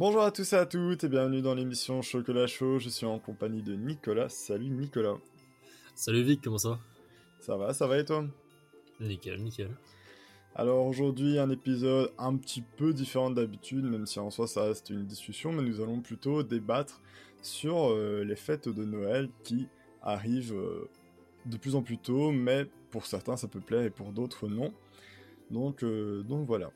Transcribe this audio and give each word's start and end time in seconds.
Bonjour 0.00 0.22
à 0.22 0.30
tous 0.30 0.54
et 0.54 0.56
à 0.56 0.64
toutes 0.64 1.04
et 1.04 1.10
bienvenue 1.10 1.42
dans 1.42 1.54
l'émission 1.54 2.00
Chocolat 2.00 2.46
Chaud. 2.46 2.78
Je 2.78 2.88
suis 2.88 3.04
en 3.04 3.18
compagnie 3.18 3.60
de 3.60 3.74
Nicolas. 3.74 4.30
Salut 4.30 4.70
Nicolas. 4.70 5.18
Salut 5.94 6.22
Vic, 6.22 6.40
comment 6.42 6.56
ça 6.56 6.70
va? 6.70 6.78
Ça 7.38 7.56
va, 7.58 7.74
ça 7.74 7.86
va 7.86 7.98
et 7.98 8.04
toi? 8.06 8.24
Nickel, 8.98 9.42
nickel. 9.42 9.68
Alors 10.54 10.86
aujourd'hui 10.86 11.38
un 11.38 11.50
épisode 11.50 12.12
un 12.16 12.34
petit 12.36 12.62
peu 12.62 12.94
différent 12.94 13.28
d'habitude, 13.28 13.84
même 13.84 14.06
si 14.06 14.18
en 14.18 14.30
soi 14.30 14.48
ça 14.48 14.62
reste 14.62 14.88
une 14.88 15.04
discussion, 15.04 15.52
mais 15.52 15.62
nous 15.62 15.82
allons 15.82 16.00
plutôt 16.00 16.42
débattre 16.42 17.02
sur 17.42 17.90
euh, 17.90 18.24
les 18.24 18.36
fêtes 18.36 18.70
de 18.70 18.86
Noël 18.86 19.28
qui 19.42 19.68
arrivent 20.00 20.56
euh, 20.56 20.88
de 21.44 21.58
plus 21.58 21.74
en 21.74 21.82
plus 21.82 21.98
tôt, 21.98 22.32
mais 22.32 22.64
pour 22.90 23.04
certains 23.04 23.36
ça 23.36 23.48
peut 23.48 23.60
plaire 23.60 23.82
et 23.82 23.90
pour 23.90 24.12
d'autres 24.12 24.48
non. 24.48 24.72
Donc, 25.50 25.82
euh, 25.82 26.22
donc 26.22 26.46
voilà. 26.46 26.70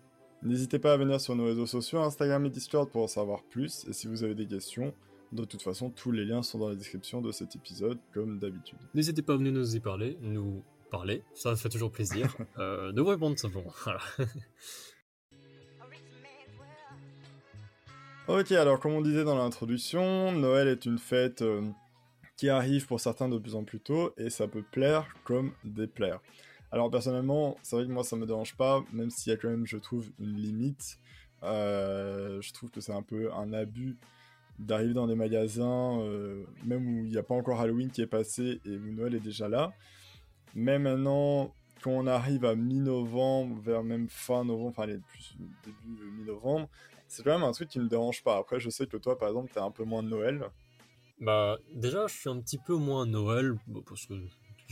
N'hésitez 0.45 0.78
pas 0.78 0.92
à 0.92 0.96
venir 0.98 1.19
sur 1.23 1.34
nos 1.34 1.46
réseaux 1.46 1.66
sociaux, 1.66 2.00
Instagram 2.00 2.45
et 2.45 2.50
Discord 2.50 2.91
pour 2.91 3.02
en 3.02 3.06
savoir 3.06 3.42
plus. 3.45 3.87
Et 3.88 3.95
si 3.95 4.06
vous 4.06 4.24
avez 4.24 4.34
des 4.34 4.46
questions, 4.46 4.92
de 5.32 5.42
toute 5.46 5.62
façon, 5.62 5.88
tous 5.88 6.12
les 6.12 6.27
liens 6.27 6.42
sont 6.42 6.59
dans 6.59 6.69
la 6.69 6.74
description 6.74 7.23
de 7.23 7.32
cet 7.32 7.56
épisode, 7.56 7.98
comme 8.12 8.38
d'habitude. 8.38 8.78
N'hésitez 8.92 9.22
pas 9.22 9.33
à 9.33 9.36
venir 9.36 9.52
nous 9.52 9.74
y 9.74 9.80
parler, 9.80 10.19
nous 10.20 10.62
parler, 10.91 11.22
ça 11.33 11.56
fait 11.56 11.70
toujours 11.70 11.91
plaisir. 11.91 12.36
euh, 12.59 12.92
de 12.92 13.00
vous 13.00 13.09
répondre 13.09 13.38
simplement. 13.38 13.72
Voilà. 13.84 14.00
ok, 18.28 18.52
alors 18.52 18.78
comme 18.80 18.92
on 18.92 19.00
disait 19.00 19.24
dans 19.24 19.38
l'introduction, 19.38 20.30
Noël 20.33 20.69
est 20.69 20.84
une 20.84 20.98
fête 20.98 21.41
euh, 21.41 21.62
qui 22.36 22.50
arrive 22.50 22.86
pour 22.86 23.00
certains 23.00 23.30
de 23.30 23.38
plus 23.38 23.55
en 23.55 23.64
plus 23.64 23.80
tôt, 23.80 24.12
et 24.19 24.28
ça 24.28 24.47
peut 24.47 24.62
plaire 24.62 25.06
comme 25.24 25.52
déplaire. 25.64 26.20
Alors 26.74 26.91
personnellement, 26.91 27.56
c'est 27.62 27.77
vrai 27.77 27.87
que 27.87 27.92
moi 27.92 28.02
ça 28.02 28.16
me 28.16 28.27
dérange 28.27 28.56
pas, 28.56 28.83
même 28.92 29.09
s'il 29.09 29.30
y 29.30 29.33
a 29.33 29.37
quand 29.37 29.48
même, 29.48 29.64
je 29.64 29.77
trouve, 29.77 30.10
une 30.19 30.34
limite. 30.34 30.98
Euh, 31.45 32.42
je 32.42 32.52
trouve 32.52 32.69
que 32.73 32.80
c'est 32.80 32.92
un 32.92 33.03
peu 33.03 33.33
un 33.33 33.53
abus 33.53 33.97
d'arriver 34.58 34.92
dans 34.92 35.06
des 35.06 35.14
magasins, 35.14 36.00
euh, 36.00 36.42
même 36.64 36.84
où 36.84 37.05
il 37.05 37.12
n'y 37.12 37.17
a 37.17 37.22
pas 37.22 37.36
encore 37.36 37.61
Halloween 37.61 37.92
qui 37.92 38.02
est 38.02 38.08
passé 38.08 38.61
et 38.64 38.77
où 38.77 38.91
Noël 38.91 39.14
est 39.14 39.20
déjà 39.20 39.48
là. 39.48 39.72
Mais 40.56 40.80
maintenant, 40.80 41.55
quand 41.80 41.92
on 41.92 42.08
arrive 42.08 42.45
à 42.45 42.56
mi-novembre, 42.56 43.55
vers 43.61 43.84
même 43.84 44.08
fin 44.08 44.45
novembre, 44.45 44.75
enfin 44.77 44.89
plus 45.12 45.36
début 45.64 46.11
mi-novembre, 46.11 46.69
c'est 47.06 47.22
quand 47.22 47.39
même 47.39 47.48
un 47.48 47.52
truc 47.52 47.69
qui 47.69 47.78
me 47.78 47.89
dérange 47.89 48.25
pas. 48.25 48.36
Après, 48.39 48.58
je 48.58 48.69
sais 48.69 48.89
que 48.89 48.97
toi, 48.97 49.17
par 49.17 49.28
exemple, 49.28 49.52
t'es 49.55 49.61
un 49.61 49.70
peu 49.70 49.84
moins 49.84 50.02
de 50.02 50.08
Noël. 50.08 50.42
Bah, 51.20 51.56
déjà, 51.72 52.08
je 52.08 52.19
suis 52.19 52.30
un 52.30 52.41
petit 52.41 52.58
peu 52.58 52.75
moins 52.75 53.06
Noël, 53.06 53.55
parce 53.86 54.06
que 54.06 54.14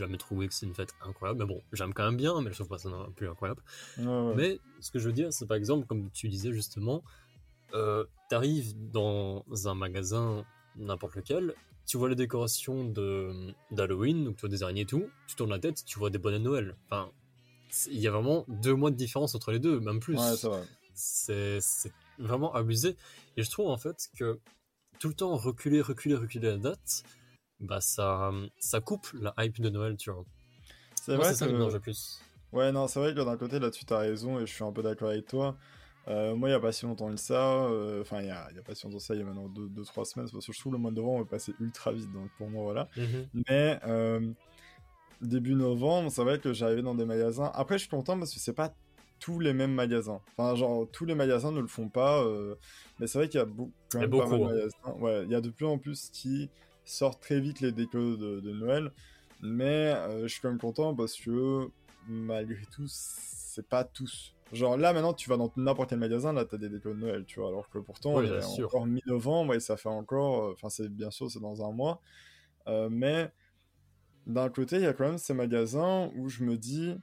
jamais 0.02 0.18
trouvé 0.18 0.48
que 0.48 0.54
c'est 0.54 0.66
une 0.66 0.74
fête 0.74 0.94
incroyable. 1.06 1.40
Mais 1.40 1.46
bon, 1.46 1.62
j'aime 1.72 1.94
quand 1.94 2.04
même 2.04 2.16
bien, 2.16 2.40
mais 2.42 2.50
je 2.50 2.56
trouve 2.56 2.68
pas 2.68 2.78
ça 2.78 2.88
non 2.88 3.10
plus 3.12 3.28
incroyable. 3.28 3.62
Ouais, 3.98 4.04
ouais. 4.06 4.34
Mais 4.34 4.60
ce 4.80 4.90
que 4.90 4.98
je 4.98 5.06
veux 5.06 5.12
dire, 5.12 5.32
c'est 5.32 5.46
par 5.46 5.56
exemple, 5.56 5.86
comme 5.86 6.10
tu 6.10 6.28
disais 6.28 6.52
justement, 6.52 7.02
euh, 7.74 8.04
t'arrives 8.28 8.74
dans 8.90 9.44
un 9.66 9.74
magasin, 9.74 10.44
n'importe 10.76 11.14
lequel, 11.14 11.54
tu 11.86 11.96
vois 11.96 12.08
les 12.08 12.16
décorations 12.16 12.84
de 12.84 13.54
d'Halloween, 13.70 14.24
donc 14.24 14.36
tu 14.36 14.40
vois 14.42 14.48
des 14.50 14.62
araignées 14.62 14.82
et 14.82 14.86
tout, 14.86 15.04
tu 15.26 15.36
tournes 15.36 15.50
la 15.50 15.58
tête, 15.58 15.84
tu 15.84 15.98
vois 15.98 16.10
des 16.10 16.18
bonnets 16.18 16.38
de 16.38 16.44
Noël. 16.44 16.76
Enfin, 16.86 17.10
il 17.90 17.98
y 17.98 18.06
a 18.06 18.10
vraiment 18.10 18.44
deux 18.48 18.74
mois 18.74 18.90
de 18.90 18.96
différence 18.96 19.34
entre 19.34 19.52
les 19.52 19.58
deux, 19.58 19.80
même 19.80 20.00
plus. 20.00 20.18
Ouais, 20.18 20.36
c'est 20.36 20.48
vrai. 20.48 20.62
C'est 20.94 21.60
c'est 21.60 21.92
vraiment 22.18 22.54
abusé. 22.54 22.96
Et 23.36 23.42
je 23.42 23.50
trouve 23.50 23.68
en 23.68 23.78
fait 23.78 24.10
que 24.18 24.38
tout 24.98 25.08
le 25.08 25.14
temps 25.14 25.36
reculer, 25.36 25.80
reculer, 25.80 26.14
reculer 26.14 26.50
la 26.50 26.58
date, 26.58 27.02
bah 27.62 27.80
ça, 27.80 28.30
ça 28.58 28.80
coupe 28.80 29.08
la 29.14 29.32
hype 29.38 29.60
de 29.60 29.70
Noël, 29.70 29.96
tu 29.96 30.10
vois. 30.10 30.24
C'est 30.94 31.16
vrai 31.16 31.28
c'est 31.28 31.34
ça 31.34 31.46
qui 31.46 31.54
me 31.54 31.78
plus. 31.78 32.20
Ouais, 32.52 32.70
non, 32.70 32.86
c'est 32.86 33.00
vrai 33.00 33.14
que 33.14 33.20
d'un 33.20 33.36
côté, 33.36 33.58
là-dessus, 33.58 33.84
t'as 33.86 33.98
raison 33.98 34.38
et 34.38 34.46
je 34.46 34.52
suis 34.52 34.62
un 34.62 34.72
peu 34.72 34.82
d'accord 34.82 35.08
avec 35.08 35.26
toi. 35.26 35.56
Euh, 36.08 36.34
moi, 36.34 36.48
il 36.48 36.52
n'y 36.52 36.56
a 36.56 36.60
pas 36.60 36.72
si 36.72 36.84
longtemps 36.84 37.10
que 37.10 37.16
ça, 37.16 37.64
euh, 37.64 38.02
enfin, 38.02 38.20
il 38.20 38.26
y 38.26 38.30
a, 38.30 38.44
a 38.44 38.62
pas 38.64 38.74
si 38.74 38.84
longtemps 38.84 38.98
que 38.98 39.04
ça, 39.04 39.14
il 39.14 39.20
y 39.20 39.22
a 39.22 39.24
maintenant 39.24 39.48
2-3 39.48 40.04
semaines, 40.04 40.28
parce 40.30 40.46
que 40.46 40.52
je 40.52 40.58
trouve 40.58 40.72
le 40.72 40.78
mois 40.78 40.90
de 40.90 40.96
novembre 40.96 41.22
est 41.22 41.30
passé 41.30 41.54
ultra 41.60 41.92
vite, 41.92 42.12
donc 42.12 42.28
pour 42.36 42.50
moi, 42.50 42.64
voilà. 42.64 42.88
Mhm. 42.96 43.28
Mais 43.48 43.78
euh, 43.86 44.32
début 45.20 45.54
novembre, 45.54 46.10
c'est 46.10 46.24
vrai 46.24 46.40
que 46.40 46.52
j'arrivais 46.52 46.82
dans 46.82 46.94
des 46.94 47.04
magasins. 47.04 47.50
Après, 47.54 47.78
je 47.78 47.82
suis 47.82 47.88
content 47.90 48.18
parce 48.18 48.34
que 48.34 48.40
c'est 48.40 48.52
pas 48.52 48.74
tous 49.20 49.38
les 49.38 49.52
mêmes 49.52 49.72
magasins. 49.72 50.20
Enfin, 50.36 50.56
genre, 50.56 50.88
tous 50.90 51.04
les 51.04 51.14
magasins 51.14 51.52
ne 51.52 51.60
le 51.60 51.68
font 51.68 51.88
pas, 51.88 52.24
mais 52.98 53.06
c'est 53.06 53.18
vrai 53.18 53.28
qu'il 53.28 53.38
y 53.38 53.42
a 53.42 53.46
beaucoup, 53.46 53.72
quand 53.90 54.00
Il 54.00 54.02
y 54.02 54.04
a 54.04 54.08
même 54.08 54.18
pas 54.18 54.26
mal 54.26 54.40
beaucoup, 54.40 54.50
de 54.50 54.54
hein. 54.54 54.56
magasins. 54.56 55.00
Ouais, 55.00 55.22
il 55.24 55.30
y 55.30 55.34
a 55.36 55.40
de 55.40 55.50
plus 55.50 55.66
en 55.66 55.78
plus 55.78 56.10
qui 56.10 56.50
sortent 56.84 57.22
très 57.22 57.40
vite 57.40 57.60
les 57.60 57.72
décos 57.72 58.16
de, 58.16 58.40
de 58.40 58.52
Noël, 58.52 58.92
mais 59.40 59.92
euh, 59.94 60.22
je 60.22 60.28
suis 60.28 60.40
quand 60.40 60.48
même 60.50 60.58
content 60.58 60.94
parce 60.94 61.16
que 61.16 61.68
malgré 62.08 62.64
tout, 62.66 62.86
c'est 62.88 63.66
pas 63.68 63.84
tous. 63.84 64.34
Genre 64.52 64.76
là 64.76 64.92
maintenant 64.92 65.14
tu 65.14 65.30
vas 65.30 65.36
dans 65.38 65.50
n'importe 65.56 65.90
quel 65.90 65.98
magasin, 65.98 66.32
là 66.32 66.44
t'as 66.44 66.58
des 66.58 66.68
décos 66.68 66.90
de 66.90 66.98
Noël, 66.98 67.24
tu 67.24 67.40
vois, 67.40 67.48
alors 67.48 67.70
que 67.70 67.78
pourtant 67.78 68.16
Oui, 68.16 68.26
est 68.26 68.62
encore 68.64 68.86
mi-novembre 68.86 69.54
et 69.54 69.60
ça 69.60 69.76
fait 69.76 69.88
encore, 69.88 70.44
euh, 70.44 70.52
enfin 70.52 70.68
c'est 70.68 70.88
bien 70.88 71.10
sûr 71.10 71.30
c'est 71.30 71.40
dans 71.40 71.66
un 71.66 71.72
mois, 71.72 72.00
Euh, 72.68 72.88
mais 72.90 73.32
d'un 74.26 74.48
côté 74.50 74.76
il 74.76 74.82
y 74.82 74.86
a 74.86 74.92
quand 74.92 75.06
même 75.06 75.18
ces 75.18 75.34
magasins 75.34 76.10
où 76.16 76.28
je 76.28 76.44
me 76.44 76.56
dis 76.56 76.94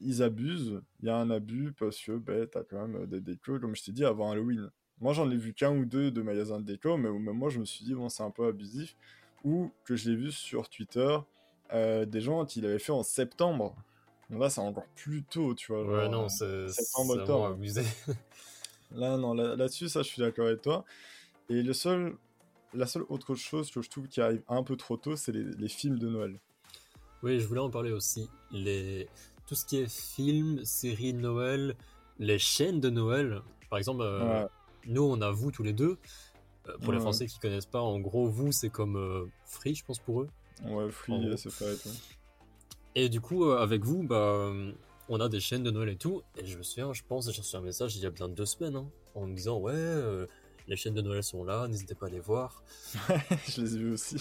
ils 0.00 0.22
abusent, 0.22 0.80
il 1.02 1.06
y 1.06 1.10
a 1.10 1.16
un 1.16 1.30
abus 1.30 1.72
parce 1.78 1.98
que 2.00 2.12
ben, 2.12 2.46
t'as 2.46 2.62
quand 2.64 2.86
même 2.86 3.06
des 3.06 3.20
décos 3.20 3.58
comme 3.58 3.74
je 3.74 3.82
t'ai 3.82 3.92
dit 3.92 4.04
avant 4.04 4.30
Halloween. 4.30 4.70
Moi 5.00 5.12
j'en 5.14 5.30
ai 5.30 5.36
vu 5.36 5.52
qu'un 5.54 5.76
ou 5.76 5.84
deux 5.86 6.10
de 6.10 6.22
magasins 6.22 6.60
de 6.60 6.66
déco, 6.66 6.96
mais 6.98 7.10
même 7.10 7.36
moi 7.36 7.48
je 7.48 7.58
me 7.58 7.64
suis 7.64 7.84
dit 7.84 7.94
bon 7.94 8.08
c'est 8.08 8.22
un 8.22 8.30
peu 8.30 8.46
abusif, 8.46 8.94
ou 9.44 9.70
que 9.84 9.96
je 9.96 10.10
l'ai 10.10 10.16
vu 10.16 10.32
sur 10.32 10.68
Twitter 10.68 11.18
euh, 11.72 12.04
des 12.04 12.20
gens 12.20 12.44
qui 12.44 12.60
l'avaient 12.60 12.78
fait 12.78 12.92
en 12.92 13.02
septembre. 13.02 13.74
Donc 14.28 14.40
Là, 14.40 14.50
c'est 14.50 14.60
encore 14.60 14.86
plus 14.96 15.22
tôt, 15.24 15.54
tu 15.54 15.72
vois. 15.72 15.84
Ouais, 15.84 16.02
genre, 16.04 16.10
non, 16.10 16.28
c'est 16.28 16.68
c'est 16.68 16.82
septembre, 16.82 17.16
octobre. 17.18 17.46
abusé. 17.46 17.82
Là, 18.92 19.16
non, 19.16 19.34
là- 19.34 19.54
là-dessus, 19.54 19.88
ça, 19.88 20.02
je 20.02 20.08
suis 20.08 20.20
d'accord 20.20 20.46
avec 20.48 20.62
toi. 20.62 20.84
Et 21.48 21.62
le 21.62 21.72
seul, 21.72 22.16
la 22.74 22.86
seule 22.86 23.04
autre 23.08 23.34
chose 23.36 23.70
que 23.70 23.82
je 23.82 23.88
trouve 23.88 24.08
qui 24.08 24.20
arrive 24.20 24.42
un 24.48 24.64
peu 24.64 24.76
trop 24.76 24.96
tôt, 24.96 25.14
c'est 25.14 25.30
les, 25.32 25.44
les 25.44 25.68
films 25.68 25.98
de 25.98 26.08
Noël. 26.08 26.36
Oui, 27.22 27.38
je 27.38 27.46
voulais 27.46 27.60
en 27.60 27.70
parler 27.70 27.92
aussi. 27.92 28.28
Les... 28.50 29.08
Tout 29.46 29.54
ce 29.54 29.64
qui 29.64 29.78
est 29.78 29.88
films, 29.88 30.64
séries 30.64 31.12
de 31.12 31.20
Noël, 31.20 31.76
les 32.18 32.38
chaînes 32.38 32.80
de 32.80 32.90
Noël. 32.90 33.42
Par 33.68 33.78
exemple, 33.78 34.02
euh, 34.02 34.42
Ouais. 34.42 34.48
nous, 34.86 35.02
on 35.02 35.20
a 35.22 35.30
vous 35.30 35.50
tous 35.52 35.62
les 35.62 35.72
deux. 35.72 35.96
Pour 36.82 36.92
les. 36.92 37.00
Français 37.00 37.26
qui 37.26 37.38
connaissent 37.38 37.66
pas, 37.66 37.80
en 37.80 37.98
gros, 37.98 38.26
vous, 38.26 38.52
c'est 38.52 38.70
comme 38.70 38.96
euh, 38.96 39.26
Free, 39.44 39.74
je 39.74 39.84
pense, 39.84 39.98
pour 39.98 40.22
eux. 40.22 40.28
Ouais, 40.64 40.90
Free, 40.90 41.34
c'est 41.36 41.56
pas 41.58 41.70
et 42.96 43.08
du 43.08 43.20
coup, 43.20 43.44
euh, 43.44 43.58
avec 43.58 43.84
vous, 43.84 44.02
bah, 44.02 44.16
euh, 44.16 44.72
on 45.08 45.20
a 45.20 45.28
des 45.28 45.38
chaînes 45.38 45.62
de 45.62 45.70
Noël 45.70 45.90
et 45.90 45.96
tout. 45.96 46.22
Et 46.36 46.44
je 46.44 46.58
me 46.58 46.62
souviens, 46.64 46.92
je 46.92 47.02
pense, 47.06 47.32
j'ai 47.32 47.40
reçu 47.40 47.54
un 47.54 47.60
message 47.60 47.94
il 47.94 48.02
y 48.02 48.06
a 48.06 48.10
bien 48.10 48.28
deux 48.28 48.46
semaines, 48.46 48.74
hein, 48.74 48.90
en 49.14 49.26
me 49.26 49.34
disant 49.34 49.58
Ouais, 49.58 50.26
les 50.70 50.76
chaînes 50.76 50.94
de 50.94 51.02
Noël 51.02 51.22
sont 51.22 51.44
là, 51.44 51.66
n'hésitez 51.66 51.96
pas 51.96 52.06
à 52.06 52.10
les 52.10 52.20
voir. 52.20 52.62
je 53.48 53.60
les 53.60 53.74
ai 53.74 53.78
vus 53.78 53.92
aussi. 53.92 54.16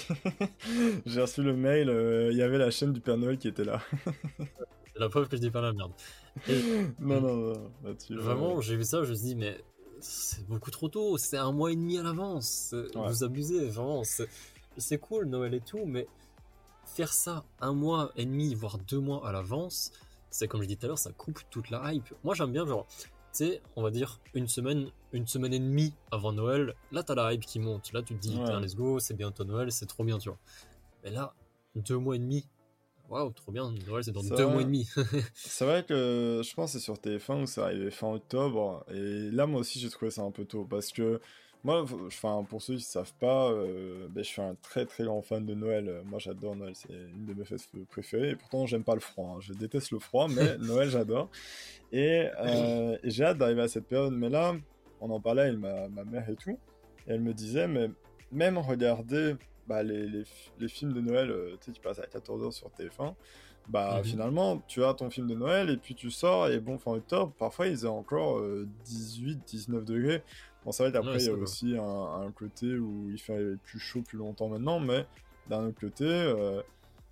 J'ai 1.05 1.21
reçu 1.21 1.43
le 1.43 1.55
mail, 1.55 1.89
euh, 1.89 2.31
il 2.31 2.37
y 2.37 2.41
avait 2.41 2.57
la 2.57 2.71
chaîne 2.71 2.91
du 2.91 3.01
Père 3.01 3.17
Noël 3.17 3.37
qui 3.37 3.47
était 3.47 3.63
là. 3.63 3.81
C'est 4.37 4.99
la 4.99 5.09
preuve 5.09 5.29
que 5.29 5.37
je 5.37 5.41
dis 5.41 5.51
pas 5.51 5.61
la 5.61 5.73
merde. 5.73 5.91
Et 6.47 6.59
non, 6.99 7.21
non, 7.21 7.35
non, 7.35 7.71
là-dessus. 7.83 8.16
vraiment, 8.16 8.59
j'ai 8.61 8.75
vu 8.75 8.83
ça, 8.83 9.03
je 9.03 9.11
me 9.11 9.16
suis 9.16 9.25
dit 9.27 9.35
Mais 9.35 9.57
c'est 10.01 10.47
beaucoup 10.47 10.71
trop 10.71 10.89
tôt, 10.89 11.17
c'est 11.17 11.37
un 11.37 11.51
mois 11.51 11.71
et 11.71 11.75
demi 11.75 11.97
à 11.97 12.03
l'avance. 12.03 12.73
Ouais. 12.73 13.07
Vous 13.07 13.23
abusez, 13.23 13.69
vraiment. 13.69 14.03
C'est 14.77 14.97
cool, 14.97 15.25
Noël 15.25 15.53
et 15.53 15.61
tout, 15.61 15.85
mais 15.85 16.07
faire 16.85 17.13
ça 17.13 17.43
un 17.59 17.73
mois 17.73 18.11
et 18.15 18.25
demi, 18.25 18.55
voire 18.55 18.77
deux 18.77 18.99
mois 18.99 19.27
à 19.27 19.31
l'avance, 19.31 19.91
c'est 20.29 20.47
comme 20.47 20.61
je 20.61 20.67
dis 20.67 20.77
tout 20.77 20.85
à 20.85 20.89
l'heure, 20.89 20.97
ça 20.99 21.11
coupe 21.11 21.39
toute 21.49 21.69
la 21.69 21.93
hype. 21.93 22.13
Moi, 22.23 22.35
j'aime 22.35 22.51
bien, 22.51 22.65
genre, 22.65 22.87
tu 22.87 22.99
sais, 23.31 23.61
on 23.75 23.83
va 23.83 23.91
dire 23.91 24.19
une 24.33 24.47
semaine, 24.47 24.89
une 25.11 25.27
semaine 25.27 25.53
et 25.53 25.59
demie 25.59 25.93
avant 26.11 26.33
Noël, 26.33 26.75
là, 26.91 27.03
t'as 27.03 27.16
la 27.16 27.33
hype 27.33 27.45
qui 27.45 27.59
monte. 27.59 27.91
Là, 27.93 28.01
tu 28.01 28.16
te 28.16 28.19
dis, 28.19 28.37
Ouais. 28.37 28.59
Let's 28.59 28.75
go, 28.75 28.99
c'est 28.99 29.16
bientôt 29.16 29.43
Noël, 29.43 29.71
c'est 29.71 29.85
trop 29.85 30.03
bien, 30.03 30.17
tu 30.17 30.29
vois. 30.29 30.39
Mais 31.03 31.11
là, 31.11 31.33
deux 31.75 31.97
mois 31.97 32.16
et 32.16 32.19
demi, 32.19 32.45
waouh, 33.09 33.31
trop 33.31 33.52
bien, 33.52 33.72
Noël, 33.88 34.03
c'est 34.03 34.12
dans 34.12 34.22
Ça 34.22 34.36
deux 34.36 34.44
va. 34.46 34.52
mois 34.52 34.62
et 34.62 34.66
demi. 34.66 34.88
C'est 35.34 35.66
vrai 35.66 35.84
que 35.84 36.42
je 36.44 36.53
pense 36.53 36.74
que 36.74 36.80
c'est 36.80 36.84
sur 36.84 36.96
TF1 36.96 37.44
où 37.44 37.46
c'est 37.46 37.62
arrivé 37.62 37.90
fin 37.92 38.08
octobre. 38.14 38.85
Et 38.94 39.29
là, 39.32 39.46
moi 39.47 39.61
aussi, 39.61 39.79
j'ai 39.79 39.90
trouvé 39.90 40.11
ça 40.11 40.22
un 40.22 40.32
peu 40.32 40.46
tôt. 40.46 40.66
Parce 40.70 40.91
que 40.91 41.20
moi, 41.64 41.84
enfin, 42.08 42.46
pour 42.50 42.61
ceux 42.61 42.76
qui 42.76 42.79
ne 42.82 42.85
savent 42.85 43.14
pas, 43.20 43.50
euh, 43.52 44.08
ben, 44.09 44.23
je 44.23 44.29
suis 44.29 44.41
un 44.41 44.56
très 44.61 44.85
très 44.85 45.03
grand 45.03 45.22
fan 45.22 45.46
de 45.46 45.53
Noël. 45.53 46.02
Moi, 46.06 46.20
j'adore 46.20 46.56
Noël. 46.56 46.73
C'est 46.76 46.94
une 46.94 47.26
de 47.26 47.34
mes 47.34 47.46
fêtes 47.46 47.67
préférées. 47.90 48.29
Et 48.32 48.35
pourtant, 48.35 48.66
j'aime 48.66 48.84
pas 48.84 48.94
le 48.94 49.02
froid. 49.02 49.34
hein. 49.35 49.40
Je 49.41 49.53
déteste 49.53 49.91
le 49.91 50.00
froid, 50.00 50.28
mais 50.29 50.58
Noël, 50.59 50.90
j'adore. 50.90 51.29
Et, 51.91 52.28
euh, 52.40 52.97
et 53.03 53.09
j'ai 53.09 53.23
hâte 53.26 53.38
d'arriver 53.40 53.64
à 53.64 53.67
cette 53.67 53.88
période. 53.88 54.14
Mais 54.14 54.29
là, 54.29 54.55
on 55.02 55.09
en 55.09 55.20
parlait 55.20 55.44
avec 55.44 55.58
ma, 55.59 55.88
ma 55.90 56.03
mère 56.05 56.29
et 56.29 56.35
tout. 56.35 56.58
Et 57.08 57.12
elle 57.14 57.22
me 57.22 57.34
disait, 57.34 57.67
mais 57.67 57.90
même 58.32 58.58
regarder 58.58 59.35
bah, 59.69 59.83
les, 59.83 60.07
les, 60.07 60.23
les 60.57 60.67
films 60.69 60.93
de 60.93 61.01
Noël 61.01 61.31
euh, 61.31 61.57
tu 61.61 61.67
sais, 61.67 61.71
qui 61.73 61.79
passent 61.81 61.99
à 61.99 62.07
14h 62.07 62.51
sur 62.51 62.71
TF1, 62.71 63.16
bah 63.67 64.01
Mhm. 64.01 64.05
finalement, 64.05 64.61
tu 64.67 64.83
as 64.83 64.93
ton 64.95 65.09
film 65.11 65.27
de 65.27 65.35
Noël 65.35 65.69
et 65.69 65.77
puis 65.77 65.95
tu 65.95 66.11
sors 66.11 66.49
et 66.49 66.59
bon, 66.59 66.77
fin 66.79 66.91
octobre, 66.93 67.33
parfois 67.37 67.67
ils 67.67 67.87
ont 67.87 67.97
encore 67.97 68.39
euh, 68.39 68.66
18, 68.83 69.43
19 69.47 69.85
degrés. 69.85 70.23
Bon, 70.63 70.71
c'est 70.71 70.83
vrai 70.83 70.91
qu'après, 70.91 71.17
Ouais, 71.17 71.19
il 71.21 71.25
y 71.25 71.29
a 71.29 71.33
ça 71.33 71.37
va. 71.37 71.45
aussi 71.45 71.77
un, 71.77 71.83
un 71.83 72.31
côté 72.33 72.77
où 72.77 73.09
il 73.11 73.19
fait 73.19 73.57
plus 73.63 73.79
chaud 73.79 74.03
plus 74.03 74.17
longtemps 74.17 74.49
maintenant, 74.49 74.79
mais 74.79 75.07
d'un 75.47 75.66
autre 75.67 75.79
côté, 75.79 76.05
euh, 76.05 76.61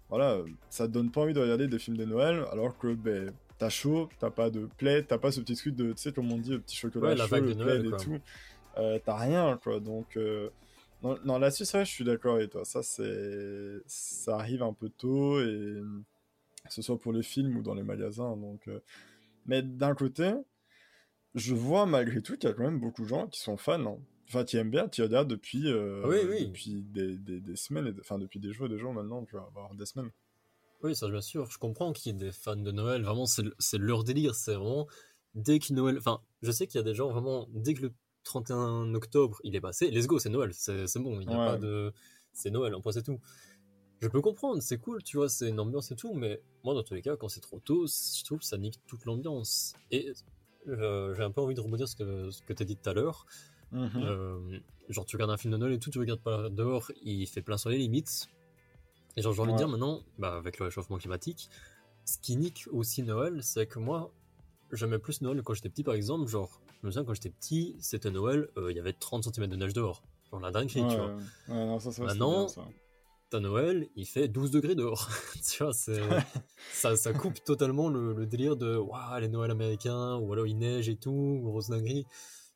voilà, 0.09 0.39
ça 0.69 0.87
te 0.87 0.93
donne 0.93 1.11
pas 1.11 1.21
envie 1.21 1.33
de 1.33 1.39
regarder 1.41 1.67
des 1.67 1.79
films 1.79 1.97
de 1.97 2.05
Noël 2.05 2.45
alors 2.51 2.77
que 2.77 2.93
ben, 2.93 3.33
t'as 3.57 3.69
chaud, 3.69 4.09
t'as 4.19 4.31
pas 4.31 4.49
de 4.49 4.67
plaid, 4.77 5.07
t'as 5.07 5.17
pas 5.17 5.31
ce 5.31 5.41
petit 5.41 5.55
truc 5.55 5.75
de, 5.75 5.93
tu 5.93 6.01
sais, 6.01 6.13
comme 6.13 6.31
on 6.31 6.37
dit, 6.37 6.51
le 6.51 6.61
petit 6.61 6.75
chocolat 6.77 7.09
Ouais, 7.09 7.15
la 7.15 7.27
chaud, 7.27 7.27
vague 7.27 7.45
de 7.45 7.53
Noël, 7.53 7.85
et 7.85 7.95
tout. 7.95 8.19
euh, 8.77 8.99
t'as 9.05 9.17
rien, 9.17 9.59
quoi. 9.63 9.79
Donc, 9.79 10.17
euh, 10.17 10.49
non, 11.03 11.37
là-dessus, 11.39 11.65
c'est 11.65 11.77
vrai, 11.77 11.85
je 11.85 11.91
suis 11.91 12.03
d'accord 12.03 12.35
avec 12.35 12.51
toi. 12.51 12.65
Ça, 12.65 12.83
c'est, 12.83 13.81
ça 13.85 14.35
arrive 14.35 14.63
un 14.63 14.73
peu 14.73 14.89
tôt, 14.89 15.39
et 15.41 15.81
que 16.65 16.73
ce 16.73 16.81
soit 16.81 16.99
pour 16.99 17.13
les 17.13 17.23
films 17.23 17.57
ou 17.57 17.61
dans 17.61 17.73
les 17.73 17.83
magasins. 17.83 18.35
Donc, 18.37 18.67
euh, 18.67 18.79
mais 19.45 19.61
d'un 19.61 19.95
côté, 19.95 20.33
je 21.35 21.53
vois 21.53 21.85
malgré 21.85 22.21
tout 22.21 22.37
qu'il 22.37 22.49
y 22.49 22.51
a 22.51 22.55
quand 22.55 22.63
même 22.63 22.79
beaucoup 22.79 23.03
de 23.03 23.07
gens 23.07 23.27
qui 23.27 23.39
sont 23.39 23.57
fans. 23.57 23.85
Hein. 23.85 23.97
Enfin, 24.27 24.43
qui 24.43 24.57
aiment 24.57 24.71
bien 24.71 24.89
Tioda 24.89 25.23
depuis, 25.23 25.71
oui, 25.71 26.17
oui. 26.27 26.47
depuis 26.47 26.83
des, 26.83 27.17
des, 27.17 27.39
des 27.39 27.55
semaines, 27.55 27.95
enfin 28.01 28.19
depuis 28.19 28.41
des 28.41 28.51
jours 28.51 28.67
des 28.67 28.77
jours 28.77 28.93
maintenant, 28.93 29.23
tu 29.23 29.35
vas 29.35 29.43
avoir 29.43 29.73
des 29.73 29.85
semaines. 29.85 30.11
Oui, 30.83 30.95
ça 30.95 31.07
bien 31.09 31.21
sûr. 31.21 31.49
Je 31.49 31.57
comprends 31.57 31.93
qu'il 31.93 32.11
y 32.11 32.15
ait 32.15 32.19
des 32.19 32.31
fans 32.31 32.55
de 32.55 32.71
Noël. 32.71 33.03
Vraiment, 33.03 33.25
c'est 33.25 33.77
leur 33.77 34.03
délire. 34.03 34.35
C'est 34.35 34.53
vraiment 34.53 34.87
dès 35.33 35.59
que 35.59 35.73
Noël. 35.73 35.97
Enfin, 35.97 36.21
je 36.41 36.51
sais 36.51 36.67
qu'il 36.67 36.77
y 36.77 36.81
a 36.81 36.83
des 36.83 36.93
gens 36.93 37.09
vraiment 37.09 37.47
dès 37.51 37.73
que 37.73 37.83
le 37.83 37.93
31 38.27 38.93
octobre 38.93 39.39
il 39.43 39.55
est 39.55 39.61
passé, 39.61 39.89
let's 39.89 40.07
go, 40.07 40.19
c'est 40.19 40.29
Noël. 40.29 40.51
C'est 40.53 40.99
bon. 40.99 41.19
Il 41.19 41.27
n'y 41.27 41.33
a 41.33 41.37
pas 41.37 41.57
de. 41.57 41.93
C'est 42.33 42.51
Noël, 42.51 42.73
un 42.73 42.81
point, 42.81 42.91
c'est 42.91 43.03
tout. 43.03 43.19
Je 43.99 44.07
peux 44.07 44.21
comprendre, 44.21 44.61
c'est 44.61 44.77
cool, 44.77 45.01
tu 45.01 45.17
vois, 45.17 45.27
c'est 45.27 45.49
une 45.49 45.59
ambiance 45.59 45.89
et 45.91 45.95
tout, 45.95 46.13
mais 46.13 46.39
moi, 46.63 46.75
dans 46.75 46.83
tous 46.83 46.93
les 46.93 47.01
cas, 47.01 47.15
quand 47.15 47.29
c'est 47.29 47.41
trop 47.41 47.59
tôt, 47.59 47.87
je 47.87 48.23
trouve 48.23 48.37
que 48.39 48.45
ça 48.45 48.57
nique 48.57 48.79
toute 48.85 49.05
l'ambiance. 49.05 49.73
Et 49.89 50.13
euh, 50.67 51.15
j'ai 51.15 51.23
un 51.23 51.31
peu 51.31 51.41
envie 51.41 51.55
de 51.55 51.61
rebondir 51.61 51.87
ce 51.87 51.95
que, 51.95 52.29
ce 52.29 52.43
que 52.43 52.53
tu 52.53 52.61
as 52.61 52.65
dit 52.65 52.77
tout 52.77 52.89
à 52.89 52.93
l'heure. 52.93 53.25
Mm-hmm. 53.73 54.03
Euh, 54.03 54.59
genre, 54.89 55.05
tu 55.05 55.15
regardes 55.15 55.31
un 55.31 55.37
film 55.37 55.51
de 55.51 55.57
Noël 55.57 55.73
et 55.73 55.79
tout, 55.79 55.89
tu 55.89 55.97
regardes 55.97 56.21
pas 56.21 56.49
dehors, 56.49 56.91
il 57.01 57.25
fait 57.25 57.41
plein 57.41 57.57
soleil 57.57 57.79
limite. 57.79 58.27
Et 59.15 59.23
genre, 59.23 59.33
j'ai 59.33 59.41
envie 59.41 59.53
de 59.53 59.57
dire 59.57 59.67
maintenant, 59.67 60.03
bah, 60.19 60.35
avec 60.35 60.59
le 60.59 60.65
réchauffement 60.65 60.97
climatique, 60.97 61.49
ce 62.05 62.19
qui 62.19 62.35
nique 62.37 62.67
aussi 62.71 63.01
Noël, 63.01 63.41
c'est 63.41 63.65
que 63.65 63.79
moi, 63.79 64.13
j'aimais 64.71 64.99
plus 64.99 65.21
Noël 65.21 65.41
quand 65.41 65.55
j'étais 65.55 65.69
petit, 65.69 65.83
par 65.83 65.95
exemple. 65.95 66.27
Genre, 66.29 66.61
je 66.81 66.87
me 66.87 66.91
souviens 66.91 67.05
quand 67.05 67.13
j'étais 67.13 67.29
petit, 67.29 67.75
c'était 67.79 68.11
Noël, 68.11 68.49
euh, 68.57 68.71
il 68.71 68.77
y 68.77 68.79
avait 68.79 68.93
30 68.93 69.33
cm 69.33 69.47
de 69.47 69.55
neige 69.55 69.73
dehors. 69.73 70.03
Genre 70.29 70.39
la 70.39 70.51
dinguerie, 70.51 70.85
tu 70.89 70.95
vois. 70.95 71.17
non, 71.47 71.79
ça, 71.79 71.91
ça, 71.91 72.03
maintenant, 72.03 72.47
t'as 73.29 73.39
Noël, 73.39 73.87
il 73.95 74.05
fait 74.05 74.27
12 74.27 74.51
degrés 74.51 74.75
dehors. 74.75 75.09
tu 75.49 75.63
vois, 75.63 75.73
ça, 76.73 76.95
ça 76.95 77.13
coupe 77.13 77.43
totalement 77.43 77.89
le, 77.89 78.25
délire 78.25 78.55
de 78.55 78.75
waouh, 78.75 79.19
les 79.19 79.27
Noëls 79.29 79.51
américains, 79.51 80.15
ou 80.17 80.31
alors 80.33 80.47
il 80.47 80.57
neige 80.57 80.89
et 80.89 80.95
tout, 80.95 81.39
grosse 81.43 81.69
dinguerie. 81.69 82.05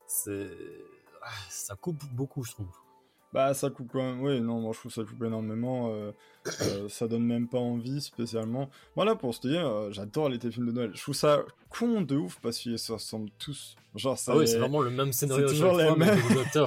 C'est, 0.08 0.50
ah, 1.22 1.30
ça 1.50 1.76
coupe 1.76 2.04
beaucoup, 2.14 2.44
je 2.44 2.52
trouve. 2.52 2.68
Bah, 3.34 3.54
ça 3.54 3.70
coupe 3.70 3.90
quand 3.92 4.04
même. 4.04 4.22
Oui, 4.22 4.42
non, 4.42 4.60
moi 4.60 4.72
je 4.74 4.80
trouve 4.80 4.92
ça 4.92 5.04
coupe 5.04 5.24
énormément. 5.24 5.92
Euh, 5.94 6.12
euh, 6.62 6.90
ça 6.90 7.08
donne 7.08 7.24
même 7.24 7.48
pas 7.48 7.60
envie 7.60 8.02
spécialement. 8.02 8.70
Voilà, 8.96 9.16
pour 9.16 9.34
se 9.34 9.48
dire, 9.48 9.66
euh, 9.66 9.92
j'adore 9.92 10.28
les 10.28 10.40
films 10.40 10.68
de 10.68 10.72
Noël. 10.72 10.92
Je 10.94 11.02
trouve 11.02 11.16
ça 11.16 11.44
con 11.70 12.02
de 12.02 12.16
ouf 12.18 12.40
parce 12.42 12.58
qu'ils 12.58 12.78
se 12.78 12.92
ressemblent 12.92 13.32
tous. 13.40 13.76
Genre, 13.96 14.18
ça. 14.18 14.34
Ah 14.34 14.38
oui, 14.38 14.48
c'est 14.48 14.58
vraiment 14.58 14.82
le 14.82 14.90
même 14.90 15.14
scénario. 15.14 15.48
C'est 15.48 15.54
toujours 15.54 15.78
les 15.78 15.96
mêmes. 15.96 16.20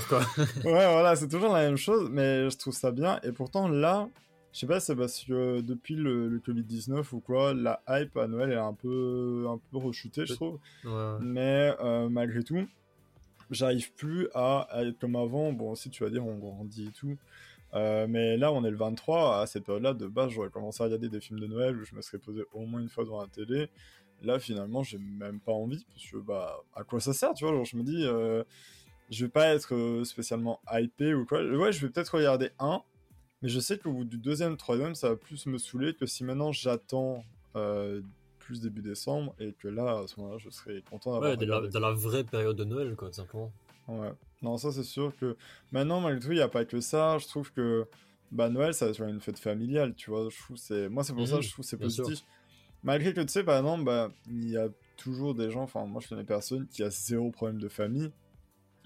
quoi. 0.09 0.21
ouais, 0.65 0.93
voilà, 0.93 1.17
c'est 1.17 1.29
toujours 1.29 1.53
la 1.53 1.63
même 1.63 1.77
chose, 1.77 2.09
mais 2.11 2.49
je 2.49 2.57
trouve 2.57 2.75
ça 2.75 2.93
bien. 2.93 3.21
Et 3.25 3.33
pourtant, 3.33 3.69
là, 3.69 4.09
je 4.55 4.61
sais 4.61 4.67
pas, 4.67 4.81
c'est 4.81 4.97
parce 4.97 5.23
que 5.23 5.61
depuis 5.61 5.97
le, 5.97 6.41
Covid-19 6.47 7.05
ou 7.13 7.21
quoi, 7.21 7.53
la 7.53 7.83
hype 7.89 8.17
à 8.17 8.27
Noël 8.27 8.53
est 8.53 8.57
un 8.57 8.73
peu, 8.73 9.47
un 9.51 9.59
peu 9.71 9.77
rechutée, 9.77 10.25
je 10.25 10.33
trouve. 10.33 10.59
Ouais. 10.85 11.17
Mais 11.21 11.75
malgré 12.09 12.43
tout 12.43 12.67
j'arrive 13.55 13.93
plus 13.95 14.29
à, 14.35 14.69
être 14.75 14.99
comme 14.99 15.17
avant. 15.17 15.53
Bon, 15.53 15.71
aussi, 15.71 15.91
tu 15.91 16.05
vas 16.05 16.11
dire, 16.11 16.25
on 16.27 16.37
grandit 16.39 16.89
et 16.89 16.93
tout. 16.93 17.17
Euh, 17.75 18.07
mais 18.09 18.37
là, 18.37 18.53
on 18.53 18.65
est 18.65 18.71
le 18.71 18.77
23. 18.77 19.41
À 19.41 19.47
cette 19.47 19.65
période-là, 19.65 19.95
de 19.95 20.07
base, 20.07 20.31
j'aurais 20.31 20.51
commencé 20.51 20.83
à 20.83 20.87
regarder 20.87 21.09
des 21.09 21.21
films 21.21 21.41
de 21.41 21.47
Noël 21.47 21.77
où 21.77 21.85
je 21.85 21.95
me 21.95 22.03
serais 22.03 22.19
posé 22.19 22.43
au 22.53 22.61
moins 22.67 22.81
une 22.81 22.89
fois 22.89 23.05
devant 23.05 23.21
la 23.21 23.29
télé. 23.29 23.69
Là, 24.23 24.39
finalement, 24.39 24.83
j'ai 24.83 24.99
même 24.99 25.41
pas 25.41 25.53
envie. 25.53 25.85
Parce 25.93 26.11
que, 26.11 26.17
bah, 26.19 26.61
à 26.75 26.85
quoi 26.85 27.01
ça 27.01 27.13
sert, 27.13 27.35
tu 27.35 27.45
vois? 27.45 27.55
Genre, 27.55 27.65
Je 27.65 27.77
me 27.77 27.83
dis, 27.83 28.05
euh, 28.05 28.45
je 29.11 29.25
vais 29.25 29.31
pas 29.31 29.49
être 29.55 29.75
euh, 29.75 30.05
spécialement 30.05 30.61
hypé 30.73 31.15
ou 31.15 31.27
quoi. 31.27 31.43
Ouais, 31.45 31.73
je 31.73 31.85
vais 31.85 31.93
peut-être 31.93 32.17
regarder 32.17 32.51
un. 32.59 32.83
Mais 33.43 33.49
je 33.49 33.61
sais 33.61 33.79
qu'au 33.79 33.93
bout 33.93 34.05
du 34.05 34.19
deuxième, 34.19 34.57
troisième, 34.57 34.95
ça 34.95 35.11
va 35.11 35.17
plus 35.17 35.47
me 35.47 35.59
saouler 35.59 35.95
que 35.95 36.07
si 36.07 36.25
maintenant 36.25 36.53
j'attends 36.53 37.25
plus 38.45 38.61
début 38.61 38.83
décembre 38.83 39.35
et 39.39 39.53
que 39.53 39.69
là, 39.69 40.01
à 40.01 40.07
ce 40.07 40.21
moment-là, 40.21 40.39
je 40.39 40.51
serais 40.51 40.83
content 40.89 41.13
d'avoir. 41.13 41.39
Ouais, 41.39 41.47
dans 41.71 41.81
la, 41.81 41.93
vraie 41.93 42.25
période 42.25 42.57
de 42.57 42.65
Noël, 42.65 42.95
quoi, 42.95 43.13
simplement. 43.13 43.53
Ouais. 43.89 44.13
Non, 44.43 44.59
ça 44.59 44.73
c'est 44.73 44.85
sûr 44.85 45.15
que 45.17 45.37
maintenant, 45.73 46.01
malgré 46.01 46.21
tout, 46.21 46.33
il 46.33 46.37
n'y 46.37 46.43
a 46.43 46.49
pas 46.49 46.65
que 46.65 46.81
ça. 46.81 47.19
Je 47.19 47.27
trouve 47.27 47.53
que 47.53 47.87
bah, 48.31 48.49
Noël, 48.51 48.75
ça 48.75 48.85
va 48.87 48.91
être 48.91 49.03
une 49.03 49.21
fête 49.21 49.39
familiale, 49.39 49.95
tu 49.95 50.11
vois. 50.11 50.29
Je 50.31 50.39
trouve 50.39 50.57
c'est 50.57 50.89
moi, 50.89 51.05
c'est 51.05 51.15
pour 51.15 51.27
ça 51.27 51.37
que 51.37 51.43
je 51.43 51.51
trouve 51.51 51.65
c'est 51.65 51.79
positif. 51.79 52.21
Malgré 52.83 53.15
que 53.15 53.23
tu 53.23 53.29
sais, 53.29 53.45
par 53.45 53.57
exemple, 53.57 53.85
bah, 53.85 54.13
il 54.27 54.51
y 54.51 54.59
a 54.59 54.69
toujours 54.97 55.35
des 55.35 55.51
gens, 55.51 55.63
enfin, 55.63 55.87
moi 55.87 56.03
je 56.03 56.09
connais 56.09 56.25
personne 56.25 56.67
qui 56.67 56.83
a 56.83 56.91
zéro 56.91 57.31
problème 57.31 57.59
de 57.59 57.69
famille. 57.69 58.11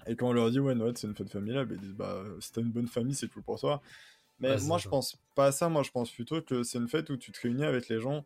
Et 0.07 0.15
quand 0.15 0.29
on 0.29 0.33
leur 0.33 0.49
dit, 0.49 0.59
ouais, 0.59 0.73
Noël 0.73 0.93
c'est 0.95 1.07
une 1.07 1.15
fête 1.15 1.29
familiale, 1.29 1.65
bah, 1.65 1.75
ils 1.75 1.81
disent, 1.81 1.95
bah, 1.95 2.23
si 2.39 2.53
t'as 2.53 2.61
une 2.61 2.71
bonne 2.71 2.87
famille, 2.87 3.15
c'est 3.15 3.27
cool 3.27 3.43
pour 3.43 3.59
toi. 3.59 3.81
Mais 4.39 4.57
moi, 4.61 4.77
je 4.77 4.87
pense 4.87 5.17
pas 5.35 5.47
à 5.47 5.51
ça. 5.51 5.67
Moi, 5.67 5.83
je 5.83 5.91
pense 5.91 6.09
plutôt 6.11 6.41
que 6.41 6.63
c'est 6.63 6.77
une 6.77 6.87
fête 6.87 7.09
où 7.09 7.17
tu 7.17 7.33
te 7.33 7.41
réunis 7.41 7.65
avec 7.65 7.89
les 7.89 7.99
gens 7.99 8.23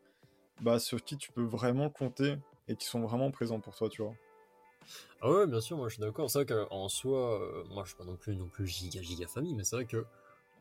bah, 0.61 0.79
sur 0.79 1.03
qui 1.03 1.17
tu 1.17 1.31
peux 1.31 1.44
vraiment 1.44 1.89
compter 1.89 2.35
et 2.67 2.75
qui 2.75 2.85
sont 2.85 3.01
vraiment 3.01 3.31
présents 3.31 3.59
pour 3.59 3.75
toi, 3.75 3.89
tu 3.89 4.01
vois. 4.01 4.13
Ah 5.21 5.31
ouais, 5.31 5.47
bien 5.47 5.61
sûr, 5.61 5.77
moi 5.77 5.88
je 5.88 5.95
suis 5.95 6.01
d'accord. 6.01 6.29
C'est 6.29 6.44
vrai 6.44 6.45
qu'en 6.45 6.89
soi, 6.89 7.41
euh, 7.41 7.63
moi 7.69 7.83
je 7.83 7.89
suis 7.89 7.97
pas 7.97 8.03
non 8.03 8.17
plus 8.17 8.35
non 8.35 8.47
plus 8.47 8.67
giga 8.67 9.01
giga 9.01 9.27
famille, 9.27 9.55
mais 9.55 9.63
c'est 9.63 9.75
vrai 9.75 9.85
que 9.85 10.05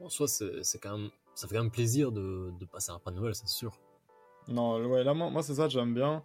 en 0.00 0.08
soi, 0.08 0.26
c'est 0.28 0.78
quand 0.80 0.96
même, 0.96 1.10
ça 1.34 1.46
fait 1.46 1.54
quand 1.54 1.62
même 1.62 1.70
plaisir 1.70 2.12
de, 2.12 2.52
de 2.58 2.64
passer 2.64 2.90
un 2.90 2.94
repas 2.94 3.10
de 3.10 3.16
Noël, 3.16 3.34
c'est 3.34 3.48
sûr. 3.48 3.78
Non, 4.48 4.84
ouais, 4.84 5.04
là, 5.04 5.14
moi, 5.14 5.30
moi 5.30 5.42
c'est 5.42 5.54
ça, 5.56 5.68
j'aime 5.68 5.94
bien. 5.94 6.24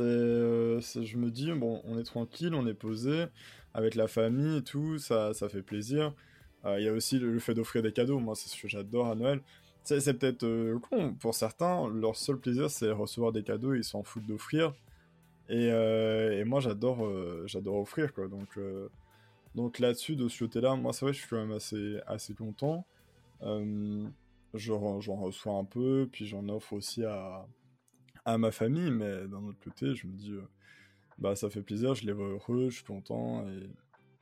Euh, 0.00 0.80
c'est, 0.80 1.04
je 1.04 1.16
me 1.16 1.30
dis, 1.30 1.52
bon, 1.52 1.80
on 1.84 1.98
est 1.98 2.02
tranquille, 2.04 2.54
on 2.54 2.66
est 2.66 2.74
posé, 2.74 3.26
avec 3.72 3.94
la 3.94 4.08
famille 4.08 4.58
et 4.58 4.62
tout, 4.62 4.98
ça, 4.98 5.32
ça 5.32 5.48
fait 5.48 5.62
plaisir. 5.62 6.12
Euh, 6.64 6.80
il 6.80 6.84
y 6.84 6.88
a 6.88 6.92
aussi 6.92 7.18
le 7.18 7.38
fait 7.38 7.54
d'offrir 7.54 7.82
des 7.82 7.92
cadeaux, 7.92 8.18
moi 8.18 8.34
c'est 8.34 8.48
ce 8.48 8.60
que 8.60 8.68
j'adore 8.68 9.06
à 9.06 9.14
Noël 9.14 9.40
c'est 9.86 10.14
peut-être 10.14 10.44
euh, 10.44 10.78
con. 10.78 11.14
Pour 11.14 11.34
certains, 11.34 11.88
leur 11.88 12.16
seul 12.16 12.38
plaisir, 12.38 12.70
c'est 12.70 12.90
recevoir 12.90 13.32
des 13.32 13.42
cadeaux 13.42 13.74
ils 13.74 13.84
s'en 13.84 14.02
foutent 14.02 14.26
d'offrir. 14.26 14.74
Et, 15.48 15.70
euh, 15.70 16.40
et, 16.40 16.44
moi, 16.44 16.60
j'adore 16.60 17.06
euh, 17.06 17.44
j'adore 17.46 17.76
offrir, 17.76 18.12
quoi. 18.12 18.28
Donc, 18.28 18.58
donc 19.54 19.78
là-dessus, 19.78 20.16
de 20.16 20.28
ce 20.28 20.44
côté-là, 20.44 20.74
moi, 20.76 20.92
c'est 20.92 21.04
vrai, 21.06 21.12
je 21.12 21.20
suis 21.20 21.28
quand 21.28 21.38
même 21.38 21.52
assez, 21.52 21.98
assez 22.06 22.34
content. 22.34 22.84
j'en 24.54 25.16
reçois 25.16 25.54
un 25.54 25.64
peu, 25.64 26.08
puis 26.10 26.26
j'en 26.26 26.48
offre 26.48 26.72
aussi 26.72 27.04
à, 27.04 27.46
à 28.24 28.38
ma 28.38 28.50
famille, 28.50 28.90
mais 28.90 29.28
d'un 29.28 29.44
autre 29.44 29.60
côté, 29.62 29.94
je 29.94 30.06
me 30.06 30.12
dis, 30.12 30.32
bah, 31.18 31.36
ça 31.36 31.48
fait 31.48 31.62
plaisir, 31.62 31.94
je 31.94 32.06
les 32.06 32.12
vois 32.12 32.28
heureux, 32.28 32.70
je 32.70 32.76
suis 32.76 32.84
content, 32.84 33.48
et 33.48 33.70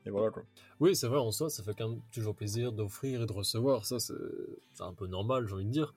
et 0.06 0.10
voilà 0.10 0.30
quoi. 0.30 0.42
Oui, 0.80 0.94
c'est 0.94 1.06
vrai, 1.06 1.18
en 1.18 1.32
soi, 1.32 1.50
ça 1.50 1.62
fait 1.62 1.74
quand 1.74 1.88
même 1.88 2.00
toujours 2.12 2.34
plaisir 2.34 2.72
d'offrir 2.72 3.22
et 3.22 3.26
de 3.26 3.32
recevoir. 3.32 3.86
Ça, 3.86 3.98
c'est 4.00 4.14
un 4.80 4.92
peu 4.92 5.06
normal, 5.06 5.46
j'ai 5.46 5.54
envie 5.54 5.64
de 5.64 5.70
dire. 5.70 5.94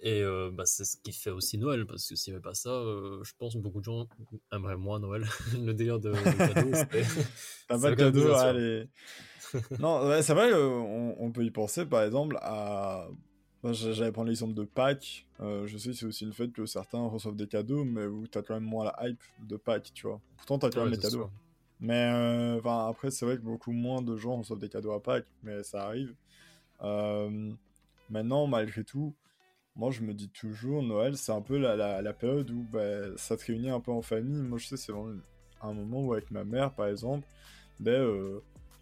Et 0.00 0.22
euh, 0.22 0.50
bah, 0.52 0.66
c'est 0.66 0.84
ce 0.84 0.96
qui 0.98 1.12
fait 1.12 1.30
aussi 1.30 1.56
Noël, 1.56 1.86
parce 1.86 2.06
que 2.08 2.16
s'il 2.16 2.32
n'y 2.32 2.36
avait 2.36 2.42
pas 2.42 2.54
ça, 2.54 2.70
euh, 2.70 3.22
je 3.22 3.32
pense 3.38 3.54
que 3.54 3.58
beaucoup 3.58 3.80
de 3.80 3.84
gens 3.84 4.06
aimeraient 4.52 4.76
moins 4.76 4.98
Noël. 4.98 5.24
le 5.58 5.72
délire 5.72 5.98
de, 5.98 6.12
cadeau, 6.12 6.70
T'as 7.68 7.78
pas 7.80 7.90
de 7.90 7.94
cadeau, 7.94 8.32
allez. 8.34 8.88
non, 9.78 10.10
c'est 10.20 10.34
vrai, 10.34 10.52
on, 10.52 11.16
on, 11.22 11.30
peut 11.30 11.44
y 11.44 11.50
penser 11.50 11.86
par 11.86 12.02
exemple 12.02 12.36
à. 12.42 13.08
J'allais 13.72 14.12
prendre 14.12 14.28
l'exemple 14.28 14.52
de 14.52 14.64
Pâques. 14.64 15.26
Euh, 15.40 15.66
je 15.66 15.78
sais 15.78 15.94
c'est 15.94 16.04
aussi 16.04 16.24
une 16.24 16.34
fête 16.34 16.52
que 16.52 16.66
certains 16.66 17.06
reçoivent 17.06 17.36
des 17.36 17.46
cadeaux, 17.46 17.84
mais 17.84 18.04
où 18.04 18.26
t'as 18.26 18.42
quand 18.42 18.54
même 18.54 18.64
moins 18.64 18.84
la 18.84 19.08
hype 19.08 19.22
de 19.48 19.56
Pâques, 19.56 19.90
tu 19.94 20.06
vois. 20.06 20.20
Pourtant, 20.36 20.58
t'as 20.58 20.68
quand 20.68 20.82
même 20.82 20.92
les 20.92 20.98
cadeaux. 20.98 21.30
Mais 21.80 22.10
euh, 22.12 22.60
après, 22.64 23.10
c'est 23.10 23.26
vrai 23.26 23.36
que 23.36 23.42
beaucoup 23.42 23.72
moins 23.72 24.02
de 24.02 24.16
gens 24.16 24.36
reçoivent 24.36 24.58
des 24.58 24.68
cadeaux 24.68 24.92
à 24.92 25.02
Pâques, 25.02 25.26
mais 25.42 25.62
ça 25.62 25.84
arrive. 25.84 26.14
Euh, 26.82 27.52
maintenant, 28.10 28.46
malgré 28.46 28.84
tout, 28.84 29.14
moi 29.76 29.90
je 29.90 30.02
me 30.02 30.14
dis 30.14 30.28
toujours, 30.28 30.82
Noël, 30.82 31.16
c'est 31.16 31.32
un 31.32 31.42
peu 31.42 31.58
la, 31.58 32.12
période 32.12 32.50
où 32.50 32.64
bah, 32.72 33.16
ça 33.16 33.36
te 33.36 33.46
réunit 33.46 33.70
un 33.70 33.80
peu 33.80 33.92
en 33.92 34.02
famille. 34.02 34.42
Moi 34.42 34.58
je 34.58 34.66
sais, 34.66 34.76
c'est 34.76 34.92
vraiment 34.92 35.18
un 35.62 35.72
moment 35.72 36.00
où 36.02 36.12
avec 36.12 36.30
ma 36.30 36.44
mère, 36.44 36.72
par 36.72 36.88
exemple, 36.88 37.26
ben, 37.80 37.90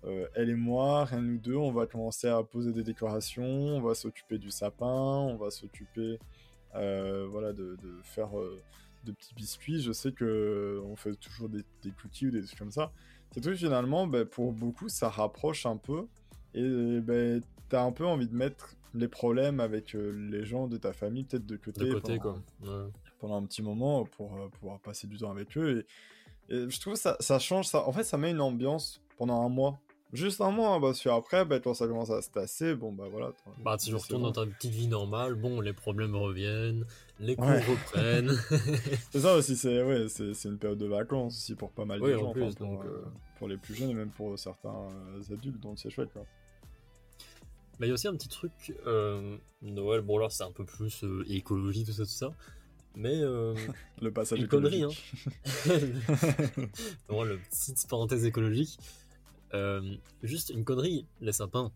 euh, 0.05 0.27
elle 0.35 0.51
et 0.51 0.55
moi, 0.55 1.05
rien 1.05 1.21
nous 1.21 1.39
deux, 1.39 1.57
on 1.57 1.73
va 1.73 1.87
commencer 1.87 2.29
à 2.29 2.43
poser 2.43 2.73
des 2.73 2.83
décorations, 2.83 3.45
on 3.45 3.81
va 3.81 3.95
s'occuper 3.95 4.39
du 4.39 4.51
sapin, 4.51 4.87
on 4.87 5.37
va 5.37 5.51
s'occuper 5.51 6.19
voilà, 6.73 7.53
de 7.53 7.77
faire 8.03 8.31
de 9.05 9.13
petits 9.13 9.35
biscuits. 9.35 9.81
Je 9.81 9.93
sais 9.93 10.13
que 10.13 10.25
euh, 10.25 10.83
on 10.85 10.97
fait 10.97 11.15
toujours 11.17 11.49
des, 11.49 11.65
cookies 12.01 12.29
ou 12.29 12.31
des 12.31 12.43
trucs 12.43 12.59
comme 12.59 12.71
ça. 12.71 12.93
Ces 13.33 13.41
trucs, 13.41 13.57
finalement, 13.57 14.07
ben, 14.07 14.25
pour 14.25 14.53
beaucoup, 14.53 14.89
ça 14.89 15.09
rapproche 15.09 15.67
un 15.67 15.77
peu. 15.77 16.07
Et 16.55 17.01
ben, 17.01 17.41
t'as 17.69 17.83
un 17.83 17.93
peu 17.93 18.07
envie 18.07 18.29
de 18.29 18.35
mettre 18.35 18.77
les 18.95 19.09
problèmes 19.09 19.61
avec 19.61 19.95
euh, 19.95 20.11
les 20.31 20.45
gens 20.45 20.67
de 20.67 20.77
ta 20.77 20.93
famille, 20.93 21.25
peut-être 21.25 21.47
de 21.47 21.57
côté. 21.57 21.91
côté, 21.91 22.19
pendant, 22.19 22.41
quoi. 22.63 22.91
pendant 23.19 23.37
un 23.37 23.47
petit 23.47 23.63
moment 23.63 24.05
pour 24.05 24.35
euh, 24.35 24.49
pouvoir 24.49 24.79
passer 24.81 25.07
du 25.07 25.17
temps 25.19 25.31
avec 25.31 25.57
eux. 25.57 25.81
Et, 25.81 25.87
je 26.69 26.81
trouve 26.81 26.97
ça, 26.97 27.17
ça 27.21 27.39
change. 27.39 27.69
Ça, 27.69 27.87
en 27.89 27.93
fait, 27.93 28.05
ça 28.05 28.19
met 28.19 28.31
une 28.31 28.41
ambiance 28.41 29.01
pendant 29.17 29.41
un 29.43 29.49
mois 29.49 29.81
Juste 30.13 30.43
un 30.43 30.51
mois, 30.51 30.75
hein, 30.75 30.81
parce 30.81 31.01
que 31.01 31.09
après, 31.09 31.47
bah, 31.47 31.59
quand 31.59 31.73
ça 31.73 31.87
commence 31.87 32.11
à 32.11 32.21
se 32.21 32.29
tasser, 32.31 32.75
bon 32.75 32.93
bah 32.93 33.07
voilà. 33.11 33.33
Bah, 33.65 33.79
tu 33.79 33.95
retournes 33.95 34.23
dans 34.25 34.33
ta 34.33 34.45
petite 34.45 34.73
vie 34.73 34.87
normale, 34.87 35.35
bon, 35.35 35.63
les 35.63 35.73
problèmes 35.73 36.15
reviennent, 36.15 36.85
les 37.19 37.35
cours 37.35 37.47
Ouais. 37.47 37.61
reprennent. 37.65 38.31
C'est 39.11 39.21
ça 39.21 39.35
aussi, 39.37 39.57
c'est 39.57 39.83
ouais, 39.83 40.07
une 40.45 40.59
période 40.59 40.79
de 40.79 40.87
vacances 40.87 41.37
aussi 41.37 41.55
pour 41.55 41.71
pas 41.71 41.87
mal 41.87 41.99
de 42.01 42.13
gens, 42.13 42.27
en 42.27 42.31
enfin, 42.31 42.41
plus, 42.41 42.55
pour, 42.57 42.67
donc, 42.67 42.85
euh, 42.85 42.89
euh, 42.89 43.05
pour 43.39 43.49
les 43.49 43.57
plus 43.57 43.75
jeunes 43.75 43.89
et 43.91 43.95
même 43.95 44.11
pour 44.11 44.39
certains 44.39 44.69
euh, 44.69 45.35
adultes, 45.35 45.61
donc 45.61 45.79
c'est 45.79 45.89
chouette 45.89 46.13
quoi. 46.13 46.27
Bah, 47.81 47.87
il 47.87 47.89
y 47.89 47.91
a 47.91 47.95
aussi 47.95 48.07
un 48.07 48.15
petit 48.15 48.29
truc, 48.29 48.53
euh, 48.87 49.37
Noël, 49.63 50.03
bon 50.03 50.19
là 50.19 50.29
c'est 50.29 50.45
un 50.45 50.53
peu 50.53 50.65
plus 50.67 51.05
écologie, 51.27 51.85
tout 51.85 51.93
ça, 51.93 52.03
tout 52.05 52.11
ça. 52.11 52.31
Mais 52.95 53.15
euh, 53.23 53.55
Le 54.03 54.13
passage 54.13 54.39
Une 54.41 54.47
connerie, 54.49 54.81
écologique. 54.83 55.15
vraiment 57.09 57.25
le 57.25 57.39
petite 57.39 57.89
parenthèse 57.89 58.27
écologique. 58.27 58.79
Euh, 59.55 59.97
juste 60.23 60.51
une 60.51 60.65
connerie, 60.65 61.07
les 61.21 61.33
sapins. 61.33 61.73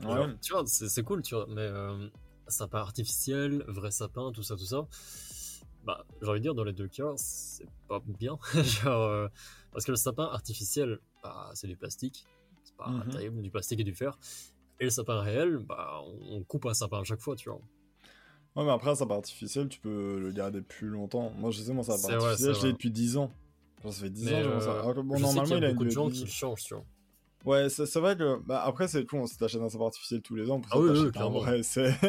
Ouais. 0.00 0.10
Alors, 0.12 0.28
tu 0.40 0.52
vois, 0.52 0.64
c'est 0.66 1.02
cool, 1.02 1.22
tu 1.22 1.34
vois, 1.34 1.46
mais 1.48 1.60
euh, 1.60 2.08
sapin 2.48 2.78
artificiel, 2.78 3.64
vrai 3.68 3.90
sapin, 3.90 4.32
tout 4.32 4.42
ça, 4.42 4.56
tout 4.56 4.64
ça. 4.64 4.86
Bah, 5.84 6.04
j'ai 6.20 6.28
envie 6.28 6.38
de 6.40 6.42
dire, 6.44 6.54
dans 6.54 6.64
les 6.64 6.72
deux 6.72 6.88
cas, 6.88 7.12
c'est 7.16 7.66
pas 7.88 8.00
bien. 8.06 8.38
Genre, 8.62 9.02
euh, 9.02 9.28
parce 9.72 9.84
que 9.84 9.90
le 9.92 9.96
sapin 9.96 10.24
artificiel, 10.24 10.98
bah, 11.22 11.50
c'est 11.54 11.66
du 11.66 11.76
plastique. 11.76 12.24
C'est 12.64 12.76
pas 12.76 12.88
Mhm. 12.88 13.10
terrible, 13.10 13.42
du 13.42 13.50
plastique 13.50 13.80
et 13.80 13.84
du 13.84 13.94
fer. 13.94 14.18
Et 14.80 14.84
le 14.84 14.90
sapin 14.90 15.20
réel, 15.20 15.58
bah, 15.58 16.00
on 16.22 16.42
coupe 16.44 16.66
un 16.66 16.74
sapin 16.74 17.00
à 17.00 17.04
chaque 17.04 17.20
fois, 17.20 17.36
tu 17.36 17.48
vois. 17.50 17.60
Ouais, 18.54 18.64
mais 18.64 18.70
après, 18.70 18.90
un 18.90 18.94
sapin 18.94 19.16
artificiel, 19.16 19.68
tu 19.68 19.80
peux 19.80 20.18
le 20.20 20.30
garder 20.32 20.60
plus 20.62 20.88
longtemps. 20.88 21.30
Moi, 21.30 21.50
je 21.50 21.62
sais, 21.62 21.72
mon 21.72 21.82
sapin 21.82 22.08
vrai, 22.08 22.14
artificiel, 22.16 22.54
c'est 22.54 22.54
je 22.54 22.62
l'ai 22.62 22.68
vrai. 22.68 22.72
depuis 22.72 22.90
10 22.90 23.16
ans. 23.16 23.30
Genre, 23.82 23.92
ça 23.92 24.02
fait 24.02 24.10
10 24.10 24.24
Mais, 24.26 24.34
ans, 24.34 24.42
j'ai 24.42 24.48
mon 24.48 24.54
euh, 24.60 24.80
Alors 24.82 25.04
bon, 25.04 25.16
je 25.16 25.20
sais 25.20 25.26
normalement, 25.26 25.44
qu'il 25.44 25.54
y 25.54 25.58
il 25.58 25.64
a 25.64 25.68
a 25.68 25.72
beaucoup 25.72 25.84
de 25.84 25.90
gens 25.90 26.08
qui 26.10 26.26
changent, 26.26 26.64
tu 26.64 26.74
vois. 26.74 26.84
Ouais, 27.44 27.68
c'est 27.68 27.98
vrai 27.98 28.16
que. 28.16 28.38
Bah, 28.46 28.62
après, 28.64 28.86
c'est 28.86 29.04
con, 29.04 29.26
si 29.26 29.36
t'achètes 29.36 29.60
un 29.62 29.68
sapin 29.68 29.86
artificiel 29.86 30.22
tous 30.22 30.36
les 30.36 30.48
ans, 30.50 30.60
pour 30.60 30.70
Ah 30.72 30.76
ça, 30.76 30.80
oui, 30.92 31.00
oui, 31.06 31.10
clairement. 31.12 31.40
vrai, 31.40 31.62
c'est. 31.64 31.88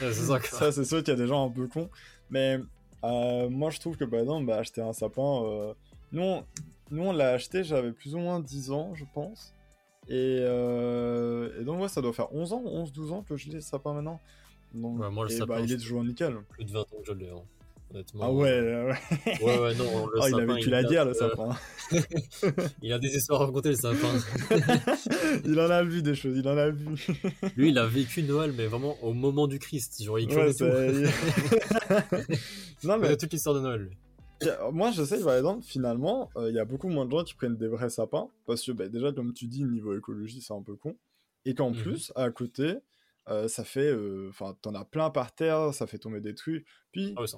Ouais, 0.00 0.12
c'est 0.12 0.12
ça, 0.14 0.40
ça, 0.44 0.72
c'est 0.72 0.84
sûr 0.84 0.98
qu'il 0.98 1.08
y 1.08 1.16
a 1.16 1.20
des 1.20 1.26
gens 1.26 1.46
un 1.46 1.50
peu 1.50 1.66
cons. 1.68 1.90
Mais 2.30 2.58
euh, 3.04 3.48
moi, 3.50 3.68
je 3.70 3.80
trouve 3.80 3.96
que, 3.98 4.04
par 4.04 4.20
exemple, 4.20 4.46
bah, 4.46 4.56
acheter 4.58 4.80
un 4.80 4.92
sapin. 4.94 5.42
euh, 5.44 5.74
Nous, 6.12 6.22
on... 6.22 6.44
Nous, 6.90 7.02
on 7.04 7.12
l'a 7.12 7.32
acheté, 7.32 7.64
j'avais 7.64 7.92
plus 7.92 8.14
ou 8.14 8.18
moins 8.18 8.40
10 8.40 8.70
ans, 8.70 8.94
je 8.94 9.04
pense. 9.12 9.52
Et, 10.08 10.38
euh, 10.40 11.60
et 11.60 11.64
donc, 11.64 11.82
ouais, 11.82 11.88
ça 11.88 12.00
doit 12.00 12.14
faire 12.14 12.32
11 12.34 12.54
ans, 12.54 12.62
11-12 12.64 13.12
ans 13.12 13.22
que 13.28 13.36
je 13.36 13.48
l'ai, 13.48 13.56
le 13.56 13.60
sapin 13.60 13.92
maintenant. 13.92 14.18
Donc, 14.72 14.98
Ouais, 14.98 15.10
moi, 15.10 15.24
le 15.24 15.30
sapin, 15.30 15.56
bah, 15.56 15.60
il 15.60 15.70
est 15.70 15.76
toujours 15.76 16.02
nickel. 16.02 16.38
Plus 16.48 16.64
de 16.64 16.70
20 16.72 16.80
ans 16.80 16.84
que 17.02 17.06
je 17.06 17.12
l'ai, 17.12 17.28
hein, 17.28 17.42
honnêtement. 17.90 18.24
Ah 18.24 18.32
ouais, 18.32 18.60
ouais. 18.60 18.94
Ouais, 19.42 19.58
ouais, 19.60 19.74
non, 19.74 20.06
le 20.06 20.18
Oh, 20.20 20.26
il 20.28 20.34
a 20.40 20.44
vécu 20.44 20.70
la 20.70 20.82
guerre, 20.84 21.04
le 21.04 21.10
euh, 21.10 21.14
sapin. 21.14 21.50
Il 22.82 22.92
a 22.92 22.98
des 22.98 23.16
histoires 23.16 23.42
à 23.42 23.46
raconter, 23.46 23.70
le 23.70 23.76
sapin. 23.76 24.14
il 25.44 25.58
en 25.58 25.70
a 25.70 25.82
vu 25.82 26.02
des 26.02 26.14
choses, 26.14 26.36
il 26.36 26.46
en 26.48 26.56
a 26.56 26.68
vu. 26.70 26.86
Lui, 27.56 27.70
il 27.70 27.78
a 27.78 27.86
vécu 27.86 28.22
Noël, 28.22 28.52
mais 28.52 28.66
vraiment 28.66 29.02
au 29.02 29.14
moment 29.14 29.46
du 29.46 29.58
Christ. 29.58 30.02
Genre, 30.02 30.18
il 30.18 30.28
connaît 30.28 30.52
tout. 30.54 30.64
non, 30.64 30.72
Il 32.82 32.88
mais 32.88 32.98
connaît 33.00 33.16
toute 33.16 33.32
l'histoire 33.32 33.54
de 33.54 33.60
Noël, 33.60 33.80
lui. 33.82 33.96
Moi, 34.72 34.92
je 34.92 35.02
sais, 35.02 35.20
par 35.22 35.34
exemple, 35.36 35.64
finalement, 35.64 36.30
euh, 36.36 36.48
il 36.50 36.54
y 36.54 36.58
a 36.60 36.64
beaucoup 36.64 36.88
moins 36.88 37.06
de 37.06 37.10
gens 37.10 37.24
qui 37.24 37.34
prennent 37.34 37.56
des 37.56 37.66
vrais 37.68 37.90
sapins, 37.90 38.28
parce 38.46 38.64
que 38.64 38.72
bah, 38.72 38.88
déjà, 38.88 39.12
comme 39.12 39.32
tu 39.32 39.46
dis, 39.46 39.64
niveau 39.64 39.96
écologie, 39.96 40.40
c'est 40.40 40.54
un 40.54 40.62
peu 40.62 40.76
con. 40.76 40.96
Et 41.44 41.54
qu'en 41.54 41.70
Mhm. 41.70 41.76
plus, 41.76 42.12
à 42.14 42.30
côté, 42.30 42.74
euh, 43.28 43.48
ça 43.48 43.64
fait... 43.64 43.90
euh, 43.90 44.28
Enfin, 44.30 44.56
t'en 44.62 44.74
as 44.74 44.84
plein 44.84 45.10
par 45.10 45.32
terre, 45.34 45.72
ça 45.74 45.86
fait 45.86 45.98
tomber 45.98 46.20
des 46.20 46.34
trucs. 46.34 46.66
Puis, 46.92 47.14
Ah 47.16 47.22
ouais, 47.22 47.28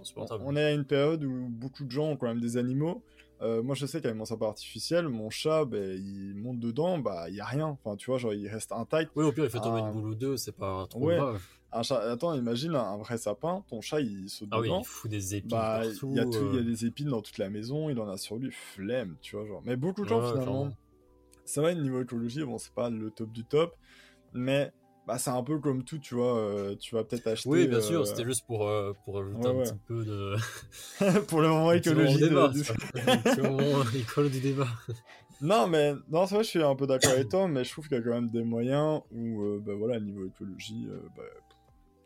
on, 0.40 0.56
est 0.56 0.64
à 0.64 0.72
une 0.72 0.84
période 0.84 1.24
où 1.24 1.48
beaucoup 1.48 1.84
de 1.84 1.90
gens 1.90 2.10
ont 2.10 2.16
quand 2.16 2.26
même 2.28 2.40
des 2.40 2.56
animaux. 2.56 3.02
Euh, 3.42 3.62
moi, 3.62 3.74
je 3.74 3.86
sais 3.86 4.00
qu'avec 4.02 4.16
mon 4.18 4.26
sapin 4.26 4.46
artificiel, 4.48 5.08
mon 5.08 5.30
chat, 5.30 5.64
ben, 5.64 5.98
il 5.98 6.34
monte 6.36 6.58
dedans, 6.60 6.98
bah, 6.98 7.30
il 7.30 7.36
y 7.36 7.40
a 7.40 7.44
rien. 7.46 7.66
Enfin, 7.66 7.96
tu 7.96 8.10
vois, 8.10 8.18
genre, 8.18 8.34
il 8.34 8.46
reste 8.48 8.70
intact. 8.72 9.10
Oui, 9.16 9.24
au 9.24 9.32
pire, 9.32 9.44
il 9.44 9.50
fait 9.50 9.60
tomber 9.60 9.80
Ah. 9.82 9.88
une 9.88 9.92
boule 9.92 10.10
ou 10.10 10.14
deux, 10.14 10.36
c'est 10.36 10.52
pas 10.56 10.86
trop 10.88 11.00
Ouais. 11.06 11.16
grave. 11.16 11.40
Un 11.72 11.82
chat... 11.82 12.00
Attends, 12.00 12.34
imagine 12.34 12.74
un, 12.74 12.98
vrai 12.98 13.16
sapin, 13.16 13.64
ton 13.68 13.80
chat, 13.80 14.00
il 14.00 14.28
saute 14.28 14.48
Ah 14.50 14.60
oui, 14.60 14.66
dedans. 14.68 14.80
il 14.82 14.86
fout 14.86 15.10
des 15.10 15.36
épines 15.36 15.50
Bah, 15.50 15.80
partout. 15.84 16.08
il 16.10 16.16
y, 16.16 16.20
a 16.20 16.24
tout- 16.26 16.48
il 16.52 16.56
y 16.56 16.58
a 16.58 16.62
des 16.62 16.84
épines 16.84 17.08
dans 17.08 17.22
toute 17.22 17.38
la 17.38 17.48
maison, 17.48 17.88
il 17.88 17.98
en 17.98 18.08
a 18.08 18.16
sur 18.18 18.36
lui, 18.36 18.50
flemme, 18.52 19.16
tu 19.22 19.36
vois, 19.36 19.46
genre. 19.46 19.62
Mais 19.64 19.76
beaucoup 19.76 20.02
de 20.02 20.08
gens, 20.08 20.20
ouais, 20.20 20.32
finalement, 20.32 20.70
ça 21.46 21.62
va, 21.62 21.72
niveau 21.74 22.02
écologie, 22.02 22.44
bon, 22.44 22.58
c'est 22.58 22.74
pas 22.74 22.90
le 22.90 23.10
top 23.10 23.30
du 23.32 23.44
top, 23.44 23.74
mais 24.34 24.72
bah, 25.10 25.18
c'est 25.18 25.30
un 25.30 25.42
peu 25.42 25.58
comme 25.58 25.82
tout, 25.82 25.98
tu 25.98 26.14
vois, 26.14 26.38
euh, 26.38 26.76
tu 26.76 26.94
vas 26.94 27.02
peut-être 27.02 27.26
acheter... 27.26 27.48
Oui, 27.48 27.66
bien 27.66 27.78
euh, 27.78 27.80
sûr, 27.80 28.06
c'était 28.06 28.22
juste 28.22 28.46
pour, 28.46 28.68
euh, 28.68 28.92
pour 29.04 29.18
ajouter 29.18 29.38
Ouais, 29.40 29.48
un 29.48 29.56
ouais. 29.56 29.64
petit 29.64 29.78
peu 29.88 30.04
de. 30.04 30.36
pour 31.26 31.40
le 31.40 31.48
moment 31.48 31.72
écologie. 31.72 32.20
débat, 32.20 32.46
du- 32.46 32.62
débat. 34.40 34.68
non, 35.40 35.66
mais, 35.66 35.94
non, 36.08 36.26
c'est 36.28 36.36
vrai, 36.36 36.44
je 36.44 36.48
suis 36.50 36.62
un 36.62 36.76
peu 36.76 36.86
d'accord 36.86 37.10
avec 37.10 37.28
toi, 37.28 37.48
mais 37.48 37.64
je 37.64 37.72
trouve 37.72 37.88
qu'il 37.88 37.96
y 37.96 38.00
a 38.00 38.04
quand 38.04 38.10
même 38.12 38.30
des 38.30 38.44
moyens 38.44 39.00
où, 39.10 39.42
euh, 39.42 39.60
bah 39.60 39.74
voilà, 39.74 39.98
niveau 39.98 40.24
écologie, 40.24 40.86
euh, 40.88 41.00
bah, 41.16 41.24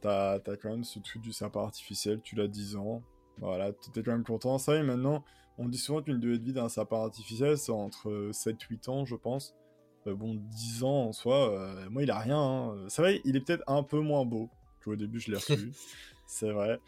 t'as 0.00 0.38
t'as 0.38 0.56
quand 0.56 0.70
même 0.70 0.84
ce 0.84 0.98
truc 1.00 1.20
du 1.20 1.34
sapin 1.34 1.60
artificiel, 1.60 2.22
tu 2.22 2.36
l'as 2.36 2.48
10 2.48 2.74
ans, 2.76 3.02
voilà, 3.36 3.70
t'es 3.92 4.02
quand 4.02 4.12
même 4.12 4.24
content. 4.24 4.56
Ça 4.56 4.76
y 4.76 4.78
est, 4.78 4.82
maintenant, 4.82 5.22
on 5.58 5.68
dit 5.68 5.76
souvent 5.76 6.00
qu'une 6.00 6.20
durée 6.20 6.38
de 6.38 6.44
vie 6.44 6.54
d'un 6.54 6.70
sapin 6.70 7.02
artificiel, 7.04 7.58
c'est 7.58 7.70
entre 7.70 8.30
7-8 8.32 8.88
ans, 8.88 9.04
je 9.04 9.14
pense. 9.14 9.54
Euh, 10.06 10.14
bon, 10.14 10.34
10 10.34 10.82
ans 10.84 11.06
en 11.08 11.12
soi, 11.12 11.50
euh, 11.58 11.88
moi, 11.90 12.02
il 12.02 12.10
a 12.10 12.18
rien. 12.18 12.38
hein. 12.38 12.76
C'est 12.88 13.02
vrai, 13.02 13.20
il 13.24 13.36
est 13.36 13.40
peut-être 13.40 13.64
un 13.66 13.82
peu 13.82 14.00
moins 14.00 14.24
beau 14.24 14.50
qu'au 14.84 14.96
début, 14.96 15.18
je 15.20 15.30
l'ai 15.30 15.36
reçu. 15.38 15.72
c'est 16.26 16.50
vrai. 16.50 16.78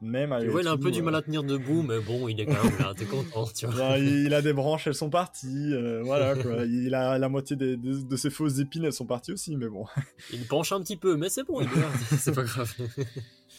Malgré 0.00 0.48
vois, 0.48 0.60
il 0.60 0.66
a 0.68 0.72
un 0.72 0.76
peu 0.76 0.90
du 0.90 1.00
euh, 1.00 1.02
mal 1.04 1.14
à 1.14 1.22
tenir 1.22 1.44
debout, 1.44 1.82
mais 1.82 1.98
bon, 2.00 2.28
il 2.28 2.38
est 2.38 2.44
quand 2.44 2.62
même 2.62 2.78
là, 2.78 2.92
t'es 2.94 3.06
content, 3.06 3.46
tu 3.46 3.64
vois. 3.66 3.74
Genre, 3.74 3.96
il, 3.96 4.34
a 4.34 4.42
des 4.42 4.52
branches, 4.52 4.86
elles 4.86 4.94
sont 4.94 5.08
parties. 5.08 5.72
euh, 5.72 6.02
voilà, 6.02 6.34
quoi. 6.34 6.64
Il 6.66 6.94
a 6.94 7.16
la 7.18 7.28
moitié 7.30 7.56
des- 7.56 7.76
des- 7.78 8.02
de 8.02 8.16
ses 8.16 8.28
fausses 8.28 8.58
épines, 8.58 8.84
elles 8.84 8.92
sont 8.92 9.06
parties 9.06 9.32
aussi, 9.32 9.56
mais 9.56 9.68
bon. 9.68 9.86
Il 10.30 10.46
penche 10.46 10.72
un 10.72 10.80
petit 10.80 10.96
peu, 10.96 11.16
mais 11.16 11.30
c'est 11.30 11.44
bon, 11.44 11.60
il 11.62 11.68
est 11.68 12.16
c'est 12.18 12.34
pas 12.34 12.42
grave. 12.42 12.74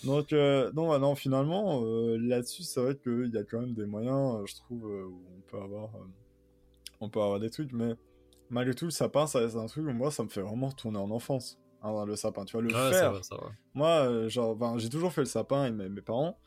Donc, 0.03 0.33
euh, 0.33 0.71
non, 0.73 0.91
ouais, 0.91 0.99
non, 0.99 1.15
finalement, 1.15 1.81
euh, 1.83 2.17
là-dessus, 2.19 2.61
c'est 2.63 2.81
vrai 2.81 2.95
qu'il 2.95 3.31
y 3.33 3.37
a 3.37 3.43
quand 3.43 3.61
même 3.61 3.73
des 3.73 3.85
moyens, 3.87 4.41
je 4.45 4.55
trouve, 4.55 4.83
où 4.83 5.23
on 5.35 5.41
peut 5.49 5.57
avoir, 5.63 5.89
on 6.99 7.09
peut 7.09 7.21
avoir 7.21 7.39
des 7.39 7.49
trucs, 7.49 7.71
mais 7.73 7.95
malgré 8.49 8.73
tout, 8.73 8.85
le 8.85 8.91
sapin, 8.91 9.27
ça 9.27 9.39
reste 9.39 9.55
un 9.55 9.65
truc 9.67 9.85
où 9.87 9.91
moi, 9.93 10.11
ça 10.11 10.23
me 10.23 10.29
fait 10.29 10.41
vraiment 10.41 10.67
retourner 10.67 10.97
en 10.99 11.11
enfance. 11.11 11.59
hein, 11.81 12.05
le 12.05 12.15
sapin, 12.15 12.45
tu 12.45 12.53
vois, 12.53 12.61
le 12.61 12.69
Ouais, 12.73 12.93
ça 12.93 13.11
va, 13.11 13.23
ça 13.23 13.35
va. 13.35 13.51
Moi, 13.73 13.89
euh, 14.09 14.29
genre, 14.29 14.55
ben, 14.55 14.77
j'ai 14.77 14.89
toujours 14.89 15.11
fait 15.13 15.21
le 15.21 15.25
sapin 15.25 15.63
avec 15.63 15.73
mes, 15.75 15.89
mes 15.89 16.01
parents, 16.01 16.39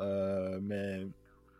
euh, 0.00 0.58
mais 0.62 1.06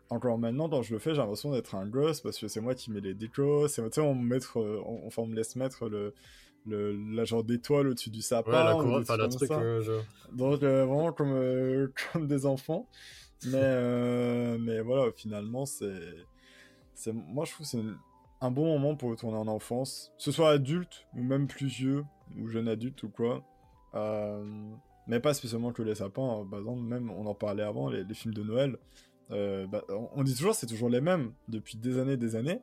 encore 0.09 0.37
maintenant, 0.37 0.69
quand 0.69 0.81
je 0.83 0.93
le 0.93 0.99
fais, 0.99 1.11
j'ai 1.15 1.21
l'impression 1.21 1.51
d'être 1.51 1.75
un 1.75 1.87
gosse 1.87 2.21
parce 2.21 2.37
que 2.37 2.47
c'est 2.47 2.61
moi 2.61 2.75
qui 2.75 2.91
mets 2.91 2.99
les 3.01 3.13
décos, 3.15 3.67
c'est 3.67 3.81
tu 3.89 3.95
sais, 3.95 4.01
on 4.01 4.13
me 4.15 4.27
mettre, 4.27 4.59
euh, 4.59 4.81
on, 4.85 5.07
enfin, 5.07 5.23
on 5.23 5.27
me 5.27 5.35
laisse 5.35 5.55
mettre 5.55 5.87
le, 5.89 6.13
le 6.65 6.91
la 7.15 7.23
genre 7.25 7.43
d'étoile 7.43 7.87
au-dessus 7.87 8.09
du 8.11 8.21
sapin. 8.21 8.51
Ouais, 8.51 8.63
la 8.63 8.73
ou 8.75 8.81
couronne, 8.81 9.01
enfin, 9.01 9.17
le 9.17 9.29
truc, 9.29 9.51
euh. 9.51 10.01
Donc 10.33 10.61
euh, 10.63 10.85
vraiment 10.85 11.11
comme 11.13 11.31
euh, 11.33 11.87
comme 12.13 12.27
des 12.27 12.45
enfants, 12.45 12.87
mais 13.45 14.57
mais 14.59 14.81
voilà, 14.81 15.11
finalement 15.13 15.65
c'est 15.65 15.99
c'est 16.93 17.13
moi 17.13 17.45
je 17.45 17.51
trouve 17.53 17.65
que 17.65 17.69
c'est 17.71 17.79
une- 17.79 17.97
un 18.43 18.51
bon 18.51 18.65
moment 18.65 18.95
pour 18.95 19.09
retourner 19.09 19.37
en 19.37 19.47
enfance, 19.47 20.11
que 20.17 20.23
ce 20.23 20.31
soit 20.31 20.51
adulte 20.51 21.05
ou 21.15 21.23
même 21.23 21.47
plus 21.47 21.67
vieux 21.67 22.03
ou 22.37 22.47
jeune 22.47 22.67
adulte 22.67 23.01
ou 23.03 23.09
quoi. 23.09 23.43
Euh, 23.95 24.43
mais 25.07 25.19
pas 25.19 25.33
spécialement 25.33 25.71
que 25.71 25.81
les 25.81 25.95
sapins. 25.95 26.41
hein. 26.41 26.47
Par 26.49 26.59
exemple, 26.59 26.81
même 26.81 27.09
on 27.11 27.25
en 27.25 27.35
parlait 27.35 27.63
avant, 27.63 27.89
les, 27.89 28.03
les 28.03 28.13
films 28.13 28.33
de 28.33 28.43
Noël. 28.43 28.77
euh, 29.31 29.67
bah, 29.67 29.83
on, 30.15 30.23
dit 30.23 30.35
toujours 30.35 30.55
c'est 30.55 30.67
toujours 30.67 30.89
les 30.89 31.01
mêmes 31.01 31.31
depuis 31.47 31.77
des 31.77 31.97
années, 31.99 32.17
des 32.17 32.35
années. 32.35 32.59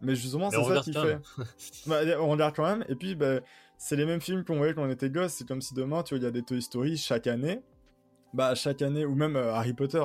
Mais 0.00 0.14
justement, 0.14 0.50
c'est 0.50 0.62
ça 0.62 0.80
qui 0.80 0.92
fait. 0.92 1.18
Bah, 1.86 2.00
on 2.20 2.28
regarde 2.28 2.54
quand 2.54 2.66
même. 2.66 2.84
Et 2.88 2.94
puis, 2.94 3.14
bah, 3.14 3.40
c'est 3.78 3.96
les 3.96 4.04
mêmes 4.04 4.20
films 4.20 4.44
qu'on 4.44 4.56
voyait 4.56 4.74
quand 4.74 4.82
on 4.84 4.90
était 4.90 5.08
gosse. 5.08 5.32
C'est 5.34 5.46
comme 5.48 5.62
si 5.62 5.72
demain, 5.74 6.02
tu 6.02 6.14
vois, 6.14 6.18
il 6.20 6.24
y 6.24 6.26
a 6.26 6.30
des 6.30 6.42
Toy 6.42 6.60
Story 6.60 6.96
chaque 6.96 7.26
année. 7.26 7.60
Bah, 8.34 8.54
chaque 8.54 8.82
année, 8.82 9.04
ou 9.06 9.14
même 9.14 9.36
euh, 9.36 9.54
Harry 9.54 9.72
Potter. 9.72 10.04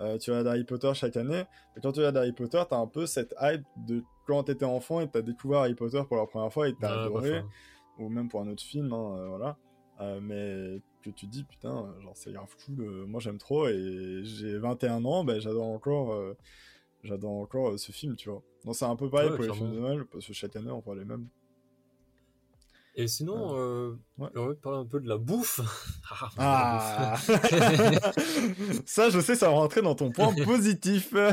Euh, 0.00 0.18
tu 0.18 0.30
regardes 0.30 0.48
Harry 0.48 0.64
Potter 0.64 0.92
chaque 0.94 1.16
année. 1.16 1.44
Et 1.76 1.80
quand 1.80 1.92
tu 1.92 2.00
regardes 2.00 2.18
Harry 2.18 2.32
Potter, 2.32 2.62
t'as 2.68 2.76
un 2.76 2.86
peu 2.86 3.06
cette 3.06 3.34
hype 3.40 3.64
de 3.76 4.02
quand 4.26 4.44
t'étais 4.44 4.64
enfant 4.64 5.00
et 5.00 5.08
t'as 5.10 5.22
découvert 5.22 5.60
Harry 5.60 5.74
Potter 5.74 6.02
pour 6.08 6.16
la 6.16 6.26
première 6.26 6.52
fois 6.52 6.68
et 6.68 6.74
t'as 6.74 6.96
Ouais, 6.96 7.06
adoré. 7.06 7.30
bah, 7.42 7.46
ou 7.98 8.08
même 8.08 8.28
pour 8.28 8.40
un 8.40 8.48
autre 8.48 8.62
film, 8.62 8.92
hein, 8.92 9.16
euh, 9.18 9.28
voilà. 9.28 9.56
Euh, 10.00 10.20
mais 10.22 10.80
que 11.02 11.10
tu 11.10 11.26
dis, 11.26 11.44
putain, 11.44 11.94
genre, 12.00 12.12
c'est 12.16 12.32
grave 12.32 12.54
cool. 12.64 12.80
euh, 12.80 13.06
moi, 13.06 13.20
j'aime 13.20 13.38
trop. 13.38 13.68
Et 13.68 14.20
j'ai 14.24 14.56
21 14.58 15.04
ans, 15.04 15.24
ben, 15.24 15.40
j'adore 15.40 15.66
encore. 15.66 16.16
J'adore 17.04 17.32
encore 17.32 17.78
ce 17.78 17.90
film, 17.92 18.14
tu 18.16 18.30
vois. 18.30 18.42
Donc 18.64 18.76
c'est 18.76 18.84
un 18.84 18.94
peu 18.96 19.10
pareil 19.10 19.30
Ouais, 19.30 19.34
pour 19.36 19.44
les 19.44 19.52
films 19.52 19.72
de. 19.74 19.80
Noël, 19.80 20.04
parce 20.06 20.24
que 20.26 20.32
chaque 20.32 20.54
année 20.56 20.70
on 20.70 20.78
voit 20.78 20.94
les 20.94 21.04
mêmes. 21.04 21.26
Et 22.94 23.08
sinon, 23.08 23.56
euh, 23.56 23.98
ouais. 24.18 24.28
on 24.36 24.48
va 24.48 24.54
parler 24.54 24.78
un 24.80 24.84
peu 24.84 25.00
de 25.00 25.08
la 25.08 25.16
bouffe. 25.16 25.60
Ah 26.38 27.14
bouffe. 27.16 27.30
Ça, 28.86 29.08
je 29.08 29.18
sais, 29.20 29.34
ça 29.34 29.46
va 29.48 29.54
rentrer 29.54 29.80
dans 29.80 29.94
ton 29.94 30.10
point 30.10 30.34
positif. 30.44 31.12
Là, 31.12 31.32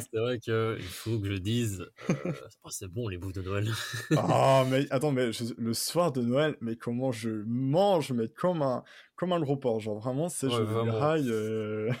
c'est 0.00 0.18
vrai 0.18 0.38
qu'il 0.40 0.82
faut 0.82 1.18
que 1.20 1.26
je 1.30 1.36
dise, 1.38 1.86
euh, 2.10 2.32
oh, 2.64 2.68
c'est 2.70 2.88
bon 2.88 3.06
les 3.08 3.18
bouffes 3.18 3.34
de 3.34 3.42
Noël. 3.42 3.70
oh, 4.16 4.62
mais 4.68 4.86
attends, 4.90 5.12
mais 5.12 5.32
je- 5.32 5.54
le 5.56 5.74
soir 5.74 6.10
de 6.10 6.22
Noël, 6.22 6.56
mais 6.60 6.74
comment 6.76 7.12
je 7.12 7.30
mange, 7.46 8.10
mais 8.12 8.26
comme 8.28 8.62
un, 8.62 8.82
comme 9.14 9.32
un 9.32 9.40
gros 9.40 9.56
porc. 9.56 9.78
Genre 9.80 9.98
vraiment, 10.00 10.28
c'est 10.28 10.48
Ouais, 10.48 10.54
je 10.56 10.62
graille. 10.90 11.30
euh, 11.30 11.92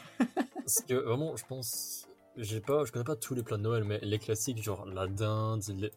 Parce 0.56 0.80
que 0.88 0.94
vraiment, 0.94 1.36
je 1.36 1.44
pense, 1.46 2.08
j'ai 2.36 2.60
pas, 2.60 2.84
je 2.84 2.90
connais 2.92 3.04
pas 3.04 3.16
tous 3.16 3.34
les 3.34 3.42
plats 3.44 3.56
de 3.58 3.62
Noël, 3.62 3.84
mais 3.84 4.00
les 4.02 4.18
classiques, 4.18 4.62
genre 4.62 4.84
la 4.86 5.06
dinde, 5.06 5.62
les- 5.76 5.92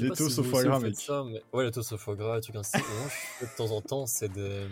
Les 0.00 0.08
toasts 0.10 0.30
si 0.30 0.40
au 0.40 0.44
foie 0.44 0.62
gras, 0.64 0.74
faites 0.80 0.88
mec. 0.90 1.00
ça, 1.00 1.24
mais... 1.26 1.42
Ouais, 1.52 1.64
les 1.64 1.70
toasts 1.70 1.92
au 1.92 1.98
foie 1.98 2.14
gras, 2.16 2.38
et 2.38 2.40
trucs 2.40 2.56
ainsi. 2.56 2.76
Moi, 2.76 2.84
je 3.08 3.44
fais 3.46 3.52
de 3.52 3.56
temps 3.56 3.74
en 3.74 3.80
temps, 3.80 4.06
c'est 4.06 4.28
des. 4.30 4.66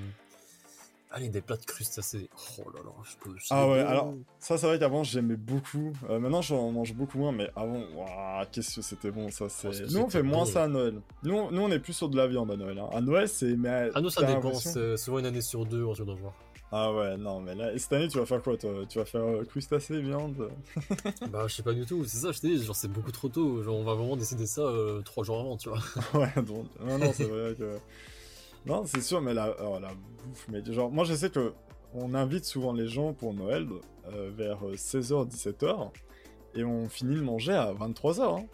Allez, 1.13 1.29
des 1.29 1.41
plats 1.41 1.57
de 1.57 1.65
crustacés. 1.65 2.31
Oh 2.59 2.71
là 2.73 2.79
là, 2.85 2.93
je 3.03 3.17
peux. 3.17 3.37
Ah 3.51 3.67
ouais, 3.69 3.83
bon. 3.83 3.89
alors, 3.89 4.15
ça, 4.39 4.57
c'est 4.57 4.67
vrai 4.69 4.79
qu'avant, 4.79 5.03
j'aimais 5.03 5.35
beaucoup. 5.35 5.93
Euh, 6.09 6.21
maintenant, 6.21 6.41
j'en 6.41 6.71
mange 6.71 6.95
beaucoup 6.95 7.19
moins, 7.19 7.33
mais 7.33 7.51
avant, 7.57 7.81
waouh, 7.97 8.45
qu'est-ce 8.53 8.77
que 8.77 8.83
c'était 8.83 9.11
bon, 9.11 9.29
ça. 9.33 9.49
c'est 9.49 9.67
Oh, 9.69 9.87
Nous, 9.91 10.01
on 10.03 10.09
fait 10.09 10.23
moins 10.23 10.45
bon. 10.45 10.51
ça 10.53 10.63
à 10.65 10.69
Noël. 10.69 11.01
Nous, 11.25 11.35
on- 11.35 11.51
nous, 11.51 11.63
on 11.63 11.71
est 11.73 11.81
plus 11.81 11.95
sur 11.95 12.09
de 12.09 12.17
la 12.17 12.29
viande 12.29 12.53
à 12.53 12.57
Noël. 12.57 12.79
hein. 12.79 12.89
À 12.93 13.01
Noël, 13.01 13.29
c'est. 13.29 13.57
Mais 13.57 13.91
Ah, 13.93 14.01
nous, 14.01 14.09
ça 14.09 14.23
dépend. 14.23 14.55
C'est 14.55 14.97
souvent 14.97 15.19
une 15.19 15.27
année 15.27 15.41
sur 15.41 15.67
deux, 15.67 15.83
on 15.83 15.95
se 15.97 16.05
doit 16.05 16.15
voir. 16.15 16.33
Ah 16.73 16.93
ouais, 16.93 17.17
non, 17.17 17.41
mais 17.41 17.57
là, 17.57 17.73
et 17.73 17.79
cette 17.79 17.93
année, 17.95 18.07
tu 18.07 18.19
vas 18.19 18.27
faire 18.27 18.41
quoi, 18.43 18.57
toi? 18.57 18.71
Tu 18.89 18.99
vas 18.99 19.05
faire 19.05 19.23
euh, 19.25 19.45
crustacés, 19.45 20.01
viande? 20.01 20.51
Bah, 21.31 21.47
je 21.49 21.55
sais 21.57 21.65
pas 21.65 21.73
du 21.73 21.85
tout, 21.85 22.05
c'est 22.05 22.19
ça, 22.19 22.31
je 22.31 22.39
t'ai 22.41 22.49
dit, 22.49 22.65
genre, 22.65 22.77
c'est 22.77 22.87
beaucoup 22.93 23.11
trop 23.11 23.29
tôt. 23.29 23.61
Genre, 23.63 23.75
on 23.75 23.83
va 23.83 23.95
vraiment 23.95 24.17
décider 24.17 24.47
ça 24.47 24.61
euh, 24.63 25.01
trois 25.03 25.25
jours 25.25 25.41
avant, 25.41 25.57
tu 25.57 25.69
vois. 25.69 25.81
Ouais, 26.15 26.43
donc. 26.43 26.67
Non, 26.81 26.99
non, 26.99 27.13
c'est 27.13 27.25
vrai 27.25 27.55
que. 27.59 27.77
Non, 28.67 28.85
c'est 28.85 29.01
sûr, 29.01 29.23
mais 29.23 29.33
la, 29.33 29.57
oh, 29.63 29.79
la 29.81 29.89
bouffe, 29.89 30.47
mais 30.49 30.63
genre, 30.73 30.91
moi, 30.91 31.05
je 31.05 31.15
sais 31.15 31.31
que. 31.31 31.53
On 31.93 32.15
invite 32.15 32.45
souvent 32.45 32.73
les 32.73 32.87
gens 32.87 33.15
pour 33.15 33.35
Noël 33.35 33.67
euh, 34.13 34.31
vers 34.33 34.63
16h, 34.63 35.29
17h, 35.29 35.91
et 36.55 36.63
on 36.63 36.89
finit 36.89 37.17
de 37.17 37.21
manger 37.21 37.53
à 37.53 37.73
23h. 37.73 38.39
Hein. 38.43 38.47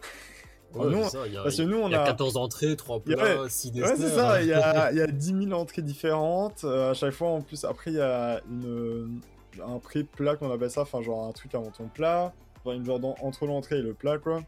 Ouais, 0.84 0.90
nous, 0.94 1.04
ça, 1.08 1.22
a, 1.22 1.42
Parce 1.42 1.56
que 1.56 1.62
nous, 1.62 1.78
on 1.78 1.92
a 1.92 2.00
a. 2.02 2.06
14 2.06 2.36
entrées, 2.36 2.76
3 2.76 3.00
Il 3.06 3.12
y 3.12 3.14
a- 3.14 3.16
plats, 3.16 3.48
6 3.48 3.70
desserts. 3.72 3.90
Ouais, 3.90 3.96
c'est 3.96 4.08
ça, 4.14 4.42
il 4.42 4.48
y 4.48 4.52
a, 4.52 4.92
il 4.92 4.98
y 4.98 5.00
a 5.00 5.06
10 5.06 5.34
000 5.48 5.52
entrées 5.52 5.82
différentes. 5.82 6.62
euh, 6.64 6.90
à 6.90 6.94
chaque 6.94 7.12
fois, 7.12 7.28
en 7.28 7.40
plus, 7.42 7.64
après, 7.64 7.90
il 7.92 7.96
y 7.96 8.00
a 8.00 8.40
une, 8.50 9.20
un 9.66 9.78
pré-plat 9.78 10.36
qu'on 10.36 10.50
appelle 10.52 10.70
ça, 10.70 10.82
enfin, 10.82 11.02
genre 11.02 11.26
un 11.26 11.32
truc 11.32 11.54
avant 11.54 11.70
ton 11.70 11.88
plat, 11.88 12.32
genre 12.64 12.74
une 12.74 12.84
genre 12.84 13.00
entre 13.22 13.46
l'entrée 13.46 13.78
et 13.78 13.82
le 13.82 13.94
plat, 13.94 14.18
quoi. 14.18 14.42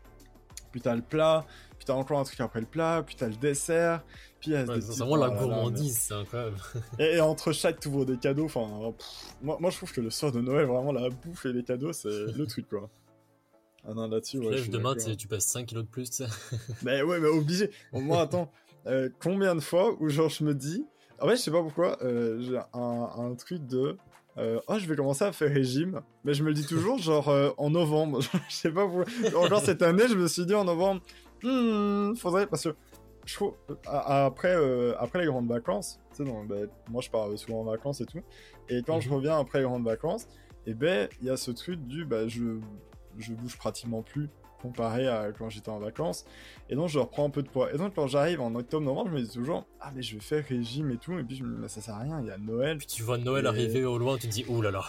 Puis 0.70 0.82
t'as 0.82 0.94
le 0.94 1.00
plat, 1.02 1.46
puis 1.78 1.86
t'as 1.86 1.94
encore 1.94 2.18
un 2.18 2.24
truc 2.24 2.40
après 2.40 2.60
le 2.60 2.66
plat, 2.66 3.02
puis 3.06 3.16
t'as 3.16 3.28
le 3.28 3.36
dessert, 3.36 4.02
puis 4.38 4.52
Ouais, 4.52 4.64
c'est 4.66 4.98
vraiment 4.98 5.16
la 5.16 5.30
gourmandise, 5.30 5.96
c'est 5.98 6.12
incroyable. 6.14 6.56
Et, 6.98 7.14
et 7.16 7.20
entre 7.22 7.52
chaque, 7.52 7.80
t'ouvres 7.80 8.04
des 8.04 8.18
cadeaux, 8.18 8.44
enfin, 8.44 8.66
moi, 9.40 9.56
moi, 9.60 9.70
je 9.70 9.76
trouve 9.78 9.90
que 9.92 10.02
le 10.02 10.10
soir 10.10 10.30
de 10.30 10.40
Noël, 10.42 10.66
vraiment, 10.66 10.92
la 10.92 11.08
bouffe 11.08 11.46
et 11.46 11.52
les 11.54 11.62
cadeaux, 11.64 11.94
c'est 11.94 12.08
le 12.36 12.46
truc, 12.46 12.68
quoi. 12.68 12.90
Ah 13.86 13.94
non, 13.94 14.08
là-dessus, 14.08 14.38
ouais. 14.38 14.44
je 14.46 14.50
Lève 14.52 14.62
suis 14.62 14.70
demain, 14.70 14.94
tu 15.16 15.28
passes 15.28 15.46
5 15.46 15.66
kilos 15.66 15.84
de 15.84 15.88
plus, 15.88 16.10
tu 16.10 16.16
sais. 16.24 16.26
Mais 16.82 17.02
ouais, 17.02 17.20
mais 17.20 17.28
obligé. 17.28 17.70
Bon, 17.92 18.00
moi, 18.00 18.22
attends, 18.22 18.50
euh, 18.86 19.08
combien 19.20 19.54
de 19.54 19.60
fois 19.60 19.94
où 20.00 20.08
genre 20.08 20.28
je 20.28 20.44
me 20.44 20.54
dis, 20.54 20.84
en 21.20 21.26
fait, 21.28 21.36
je 21.36 21.42
sais 21.42 21.50
pas 21.50 21.62
pourquoi, 21.62 21.96
euh, 22.02 22.40
j'ai 22.40 22.58
un, 22.74 23.08
un 23.16 23.34
truc 23.34 23.66
de, 23.66 23.96
euh, 24.36 24.60
oh, 24.68 24.78
je 24.78 24.86
vais 24.86 24.94
commencer 24.96 25.24
à 25.24 25.32
faire 25.32 25.50
régime, 25.52 26.00
mais 26.24 26.34
je 26.34 26.42
me 26.42 26.48
le 26.48 26.54
dis 26.54 26.66
toujours 26.66 26.98
genre 26.98 27.32
en 27.56 27.70
novembre. 27.70 28.20
je 28.48 28.54
sais 28.54 28.70
pas 28.70 28.86
pourquoi. 28.86 29.04
Encore 29.40 29.60
cette 29.60 29.82
année, 29.82 30.06
je 30.08 30.14
me 30.14 30.26
suis 30.28 30.44
dit 30.44 30.54
en 30.54 30.64
novembre, 30.64 31.00
hmm, 31.42 32.14
faudrait 32.16 32.46
parce 32.46 32.64
que 32.64 32.74
je 33.24 33.34
trouve 33.34 33.54
après 33.86 34.54
euh, 34.54 34.94
après 34.98 35.20
les 35.20 35.26
grandes 35.26 35.48
vacances, 35.48 35.98
tu 36.10 36.18
sais, 36.18 36.24
donc, 36.24 36.48
ben, 36.48 36.66
moi 36.88 37.02
je 37.02 37.10
pars 37.10 37.28
souvent 37.38 37.60
en 37.60 37.64
vacances 37.64 38.00
et 38.00 38.06
tout, 38.06 38.20
et 38.68 38.82
quand 38.82 39.00
je 39.00 39.08
Mhm. 39.08 39.14
reviens 39.16 39.38
après 39.38 39.58
les 39.58 39.64
grandes 39.64 39.84
vacances, 39.84 40.28
et 40.66 40.72
ben 40.74 41.08
il 41.20 41.26
y 41.26 41.30
a 41.30 41.36
ce 41.36 41.50
truc 41.50 41.78
du, 41.86 42.04
bah 42.06 42.26
je 42.28 42.58
je 43.22 43.32
bouge 43.32 43.56
pratiquement 43.56 44.02
plus 44.02 44.28
comparé 44.60 45.06
à 45.06 45.30
quand 45.30 45.48
j'étais 45.50 45.68
en 45.68 45.78
vacances. 45.78 46.24
Et 46.68 46.74
donc, 46.74 46.88
je 46.88 46.98
reprends 46.98 47.24
un 47.26 47.30
peu 47.30 47.42
de 47.44 47.48
poids. 47.48 47.72
Et 47.72 47.76
donc, 47.78 47.94
quand 47.94 48.08
j'arrive 48.08 48.40
en 48.40 48.52
octobre-novembre, 48.56 49.08
je 49.10 49.14
me 49.16 49.22
dis 49.22 49.30
toujours, 49.32 49.64
ah, 49.80 49.92
mais 49.94 50.02
je 50.02 50.14
vais 50.16 50.20
faire 50.20 50.44
régime 50.44 50.90
et 50.90 50.96
tout. 50.96 51.16
Et 51.16 51.22
puis, 51.22 51.36
je 51.36 51.44
me 51.44 51.62
dis, 51.62 51.72
ça 51.72 51.80
sert 51.80 51.94
à 51.94 52.00
rien, 52.00 52.20
il 52.20 52.26
y 52.26 52.30
a 52.32 52.38
Noël. 52.38 52.78
Puis 52.78 52.88
tu 52.88 53.04
vois 53.04 53.18
Noël 53.18 53.44
Et- 53.44 53.48
arriver 53.48 53.84
au 53.84 53.98
loin, 53.98 54.16
tu 54.18 54.26
te 54.26 54.32
dis, 54.32 54.44
oh 54.48 54.60
là 54.60 54.72
là. 54.72 54.82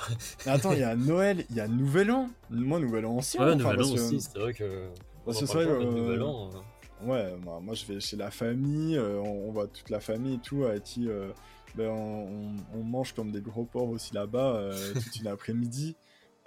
Mais 0.47 0.53
attends, 0.53 0.71
il 0.73 0.79
y 0.79 0.83
a 0.83 0.95
Noël, 0.95 1.45
il 1.51 1.55
y 1.55 1.59
a 1.59 1.67
Nouvel 1.67 2.09
An. 2.09 2.29
Moi, 2.49 2.79
Nouvel 2.79 3.05
An 3.05 3.17
aussi. 3.17 3.37
Ouais, 3.37 3.45
hein, 3.45 3.55
Nouvel 3.55 3.75
enfin, 3.81 3.91
An 3.91 3.93
que- 3.95 3.99
aussi, 4.01 4.21
c'est 4.21 4.39
vrai 4.39 4.53
que. 4.55 4.87
parce 5.23 5.39
que 5.39 5.45
c'est 5.45 5.53
vrai 5.53 5.65
que, 5.67 5.83
Nouvel 5.83 6.21
euh, 6.21 6.25
An. 6.25 6.49
euh, 6.55 7.05
Ouais, 7.05 7.35
moi, 7.45 7.59
moi, 7.61 7.75
je 7.75 7.85
vais 7.85 7.99
chez 7.99 8.17
la 8.17 8.31
famille, 8.31 8.97
euh, 8.97 9.19
on, 9.21 9.49
on 9.49 9.51
voit 9.51 9.67
toute 9.67 9.89
la 9.91 9.99
famille 10.01 10.33
et 10.35 10.39
tout, 10.39 10.63
avec 10.65 10.83
qui 10.83 11.07
euh, 11.07 11.29
ben, 11.75 11.89
on, 11.91 12.83
mange 12.83 13.13
comme 13.13 13.31
des 13.31 13.39
gros 13.39 13.63
porcs 13.65 13.87
aussi 13.89 14.13
là-bas, 14.15 14.71
toute 14.95 15.15
une 15.17 15.27
après-midi. 15.27 15.95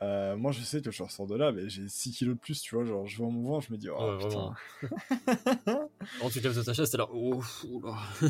Euh, 0.02 0.36
moi, 0.36 0.50
je 0.50 0.60
sais 0.62 0.82
que 0.82 0.90
je 0.90 1.00
ressors 1.02 1.28
de 1.28 1.36
là, 1.36 1.52
mais 1.52 1.68
j'ai 1.68 1.86
6 1.88 2.10
kilos 2.12 2.34
de 2.34 2.40
plus, 2.40 2.60
tu 2.60 2.74
vois. 2.74 2.84
Genre, 2.84 3.06
je 3.06 3.16
vois 3.18 3.28
mon 3.30 3.42
ventre, 3.48 3.66
je 3.68 3.72
me 3.72 3.78
dis, 3.78 3.88
oh 3.88 3.94
Ouais, 4.02 4.18
putain. 4.18 4.52
Quand 6.20 6.28
tu 6.32 6.40
te 6.40 6.44
lèves 6.48 6.56
de 6.56 6.62
ta 6.62 6.72
chaise, 6.74 6.90
t'es 6.90 6.96
là, 6.98 7.06
oh, 7.12 7.40
oula. 7.70 7.94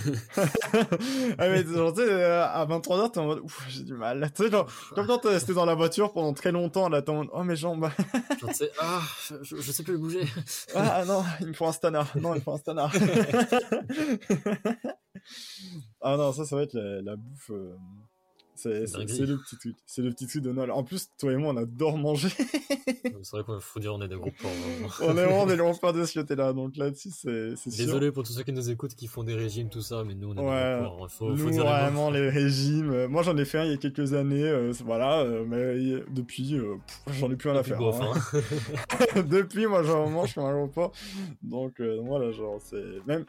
ah, 1.39 1.49
mais 1.49 1.65
genre, 1.65 1.95
tu 1.95 2.01
sais, 2.03 2.11
euh, 2.11 2.45
à 2.45 2.67
23h, 2.67 3.13
t'es 3.13 3.21
en 3.21 3.27
mode, 3.27 3.39
ouf, 3.41 3.65
j'ai 3.71 3.85
du 3.85 3.95
mal. 3.95 4.31
Tu 4.35 4.45
sais, 4.45 4.51
genre, 4.51 4.71
comme 4.95 5.07
quand 5.07 5.19
t'es 5.19 5.31
resté 5.31 5.55
dans 5.55 5.65
la 5.65 5.75
voiture 5.75 6.13
pendant 6.13 6.35
très 6.35 6.53
longtemps, 6.53 6.91
là, 6.91 7.01
t'es 7.01 7.11
en 7.11 7.17
mode, 7.17 7.29
oh 7.33 7.43
mes 7.43 7.57
jambes. 7.57 7.89
Genre, 8.41 8.51
tu 8.51 8.55
sais, 8.57 8.71
ah, 8.79 9.01
je, 9.43 9.57
je 9.57 9.73
sais 9.73 9.83
plus 9.83 9.97
bouger. 9.97 10.25
Ah 10.75 11.05
non, 11.07 11.25
il 11.41 11.47
me 11.49 11.53
faut 11.55 11.67
un 11.67 11.73
stanard. 11.73 12.11
Non, 12.19 12.35
il 12.35 12.39
me 12.39 12.41
faut 12.41 12.53
un 12.53 12.59
stanard. 12.59 12.93
ah 16.01 16.17
non, 16.17 16.33
ça, 16.33 16.45
ça 16.45 16.57
va 16.57 16.63
être 16.63 16.75
la, 16.75 17.01
la 17.03 17.17
bouffe. 17.17 17.51
euh, 17.51 17.77
C'est 18.63 19.27
le 19.27 19.39
petit 19.39 19.57
truc. 19.59 19.77
C'est 19.87 20.03
le 20.03 20.11
petit 20.11 20.27
truc 20.27 20.43
de 20.43 20.53
Noël. 20.53 20.71
En 20.71 20.85
plus, 20.85 21.11
toi 21.19 21.33
et 21.33 21.37
moi, 21.37 21.53
on 21.53 21.57
adore 21.57 21.99
manger. 21.99 22.29
C'est 22.29 23.31
vrai 23.37 23.45
qu'il 23.45 23.55
faut 23.61 23.81
dire, 23.81 23.95
on 23.95 24.01
est 24.03 24.09
des 24.09 24.17
gros 24.17 24.31
porcs. 24.41 24.53
on 25.03 25.11
est 25.17 25.25
vraiment 25.25 25.47
des 25.47 25.57
grands 25.57 25.75
frères 25.75 25.93
de 25.93 26.05
ce 26.05 26.19
côté-là. 26.21 26.53
Donc 26.53 26.77
là-dessus, 26.77 27.11
c'est 27.11 27.57
sûr. 27.57 27.71
Désolé 27.77 28.13
pour 28.13 28.23
tous 28.23 28.33
ceux 28.33 28.43
qui 28.43 28.53
nous 28.53 28.71
écoutent, 28.71 28.95
qui 28.95 29.07
font 29.07 29.23
des 29.25 29.35
régimes, 29.35 29.69
tout 29.69 29.81
ça, 29.83 30.03
mais 30.05 30.15
nous, 30.15 30.31
on 30.31 30.37
est 30.37 30.41
Ouais. 30.41 30.79
des 30.81 30.85
gros 30.89 30.97
porcs. 30.99 31.39
faut 31.39 31.51
dire 31.51 31.65
vraiment, 31.65 32.11
les 32.11 32.29
régimes. 32.29 32.91
euh, 32.93 33.09
Moi, 33.09 33.23
j'en 33.23 33.37
ai 33.37 33.45
fait 33.45 33.59
un 33.59 33.65
il 33.65 33.71
y 33.71 33.75
a 33.75 33.77
quelques 33.77 34.13
années. 34.15 34.45
euh, 34.49 34.73
voilà. 34.85 35.21
euh, 35.21 35.45
mais 35.47 36.03
depuis, 36.11 36.55
euh, 36.57 36.77
j'en 37.13 37.31
ai 37.31 37.37
plus 37.37 37.51
rien 37.51 37.59
à 37.61 37.63
faire. 37.63 37.81
hein. 37.81 38.13
hein. 38.35 39.23
Depuis, 39.23 39.67
moi, 39.67 39.83
j'en 39.83 40.09
mange 40.09 40.35
comme 40.35 40.45
un 40.45 40.55
gros 40.55 40.69
porc. 40.69 40.93
Donc, 41.43 41.81
voilà, 41.81 42.31
genre, 42.33 42.59
c'est. 42.65 42.83
Même 43.07 43.25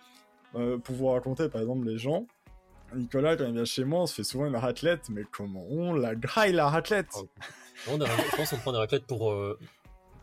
pour 0.84 0.96
vous 0.96 1.08
raconter, 1.08 1.50
par 1.50 1.62
exemple, 1.62 1.88
les 1.88 1.98
gens. 1.98 2.26
Nicolas, 2.96 3.36
quand 3.38 3.46
il 3.46 3.54
vient 3.54 3.66
chez 3.66 3.84
moi, 3.84 4.02
on 4.02 4.08
se 4.08 4.16
fait 4.16 4.24
souvent 4.24 4.46
une 4.46 4.56
raclette, 4.56 5.10
mais 5.10 5.24
comment 5.32 5.66
on 5.70 5.94
la 5.94 6.16
graille 6.16 6.54
la 6.54 6.68
raclette 6.70 7.08
Oh, 7.18 7.28
On 7.90 8.00
est- 8.02 8.06
je 8.32 8.36
pense 8.38 8.50
qu'on 8.52 8.58
prend 8.58 8.72
des 8.72 8.78
raclettes 8.78 9.06
pour 9.06 9.32
euh, 9.32 9.58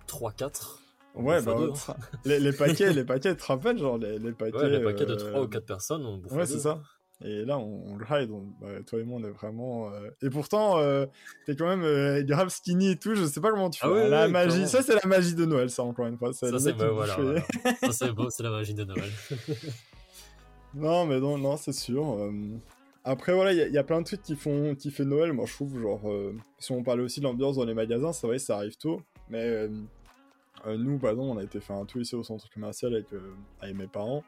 3-4. 0.06 0.78
Ouais, 1.16 1.42
bah, 1.42 1.54
deux, 1.58 1.68
tra- 1.70 1.96
les, 2.24 2.38
les 2.38 2.52
paquets, 2.52 2.92
les 2.92 3.04
paquets, 3.04 3.34
tu 3.34 3.40
te 3.42 3.46
rappelles, 3.46 3.78
genre, 3.78 3.98
les, 3.98 4.18
les 4.18 4.32
paquets. 4.32 4.56
Ouais, 4.56 4.70
les 4.70 4.80
paquets 4.82 5.06
de 5.06 5.14
euh, 5.14 5.30
3 5.30 5.42
ou 5.42 5.48
4 5.48 5.66
personnes, 5.66 6.06
on 6.06 6.18
bouffe 6.18 6.32
Ouais, 6.32 6.46
c'est 6.46 6.60
ça. 6.60 6.80
Et 7.22 7.44
là, 7.44 7.58
on, 7.58 7.82
on 7.88 7.96
graille, 7.96 8.26
donc 8.28 8.44
bah, 8.62 8.68
toi 8.86 8.98
et 8.98 9.02
moi, 9.02 9.20
on 9.20 9.24
est 9.28 9.30
vraiment. 9.32 9.92
euh, 9.92 10.08
Et 10.22 10.30
pourtant, 10.30 10.78
euh, 10.78 11.04
t'es 11.44 11.54
quand 11.54 11.66
même 11.66 11.82
euh, 11.82 12.22
grave 12.22 12.48
skinny 12.48 12.92
et 12.92 12.96
tout, 12.96 13.14
je 13.14 13.26
sais 13.26 13.42
pas 13.42 13.50
comment 13.50 13.68
tu 13.68 13.78
fais. 13.80 13.86
Ah 13.86 13.90
ouais, 13.90 14.08
la 14.08 14.22
ouais, 14.24 14.28
magie, 14.32 14.48
clairement. 14.50 14.66
ça, 14.68 14.82
c'est 14.82 14.94
la 14.94 15.06
magie 15.06 15.34
de 15.34 15.44
Noël, 15.44 15.68
ça, 15.68 15.82
encore 15.82 16.06
une 16.06 16.16
fois. 16.16 16.32
Ça, 16.32 16.46
c'est 16.58 16.72
bouffe 16.72 16.86
voilà, 16.86 17.16
voilà. 17.16 17.40
Ça, 17.82 17.92
c'est 17.92 18.12
beau, 18.12 18.30
c'est 18.30 18.42
la 18.42 18.50
magie 18.50 18.72
de 18.72 18.84
Noël. 18.84 19.10
Non, 20.74 21.06
mais 21.06 21.18
non, 21.20 21.38
non, 21.38 21.56
c'est 21.56 21.72
sûr. 21.72 22.08
euh, 22.18 22.32
Après, 23.04 23.32
voilà, 23.34 23.52
il 23.52 23.58
y, 23.58 23.62
a- 23.62 23.66
il 23.66 23.72
y 23.74 23.78
a 23.78 23.82
plein 23.84 24.00
de 24.00 24.04
trucs 24.06 24.22
qui 24.22 24.36
font 24.36 24.74
qui 24.74 24.90
fait 24.90 25.04
Noël. 25.04 25.32
Moi, 25.32 25.46
je 25.46 25.52
trouve, 25.54 25.80
genre, 25.80 26.08
euh, 26.10 26.36
si 26.58 26.70
on 26.72 26.82
parlait 26.82 27.02
aussi 27.02 27.20
de 27.20 27.24
l'ambiance 27.24 27.56
dans 27.56 27.64
les 27.64 27.74
magasins, 27.74 28.12
c'est 28.12 28.26
vrai, 28.26 28.38
ça 28.38 28.56
arrive 28.56 28.76
tôt. 28.76 29.00
Mais 29.30 29.42
euh, 29.42 29.68
nous, 30.76 30.98
par 30.98 31.10
exemple, 31.12 31.30
on 31.30 31.38
a 31.38 31.42
été 31.42 31.60
faire 31.60 31.76
un 31.76 31.86
tour 31.86 32.00
ici 32.02 32.14
au 32.14 32.22
centre 32.22 32.48
commercial 32.50 32.94
avec, 32.94 33.06
avec 33.60 33.74
mes 33.74 33.86
parents. 33.86 34.22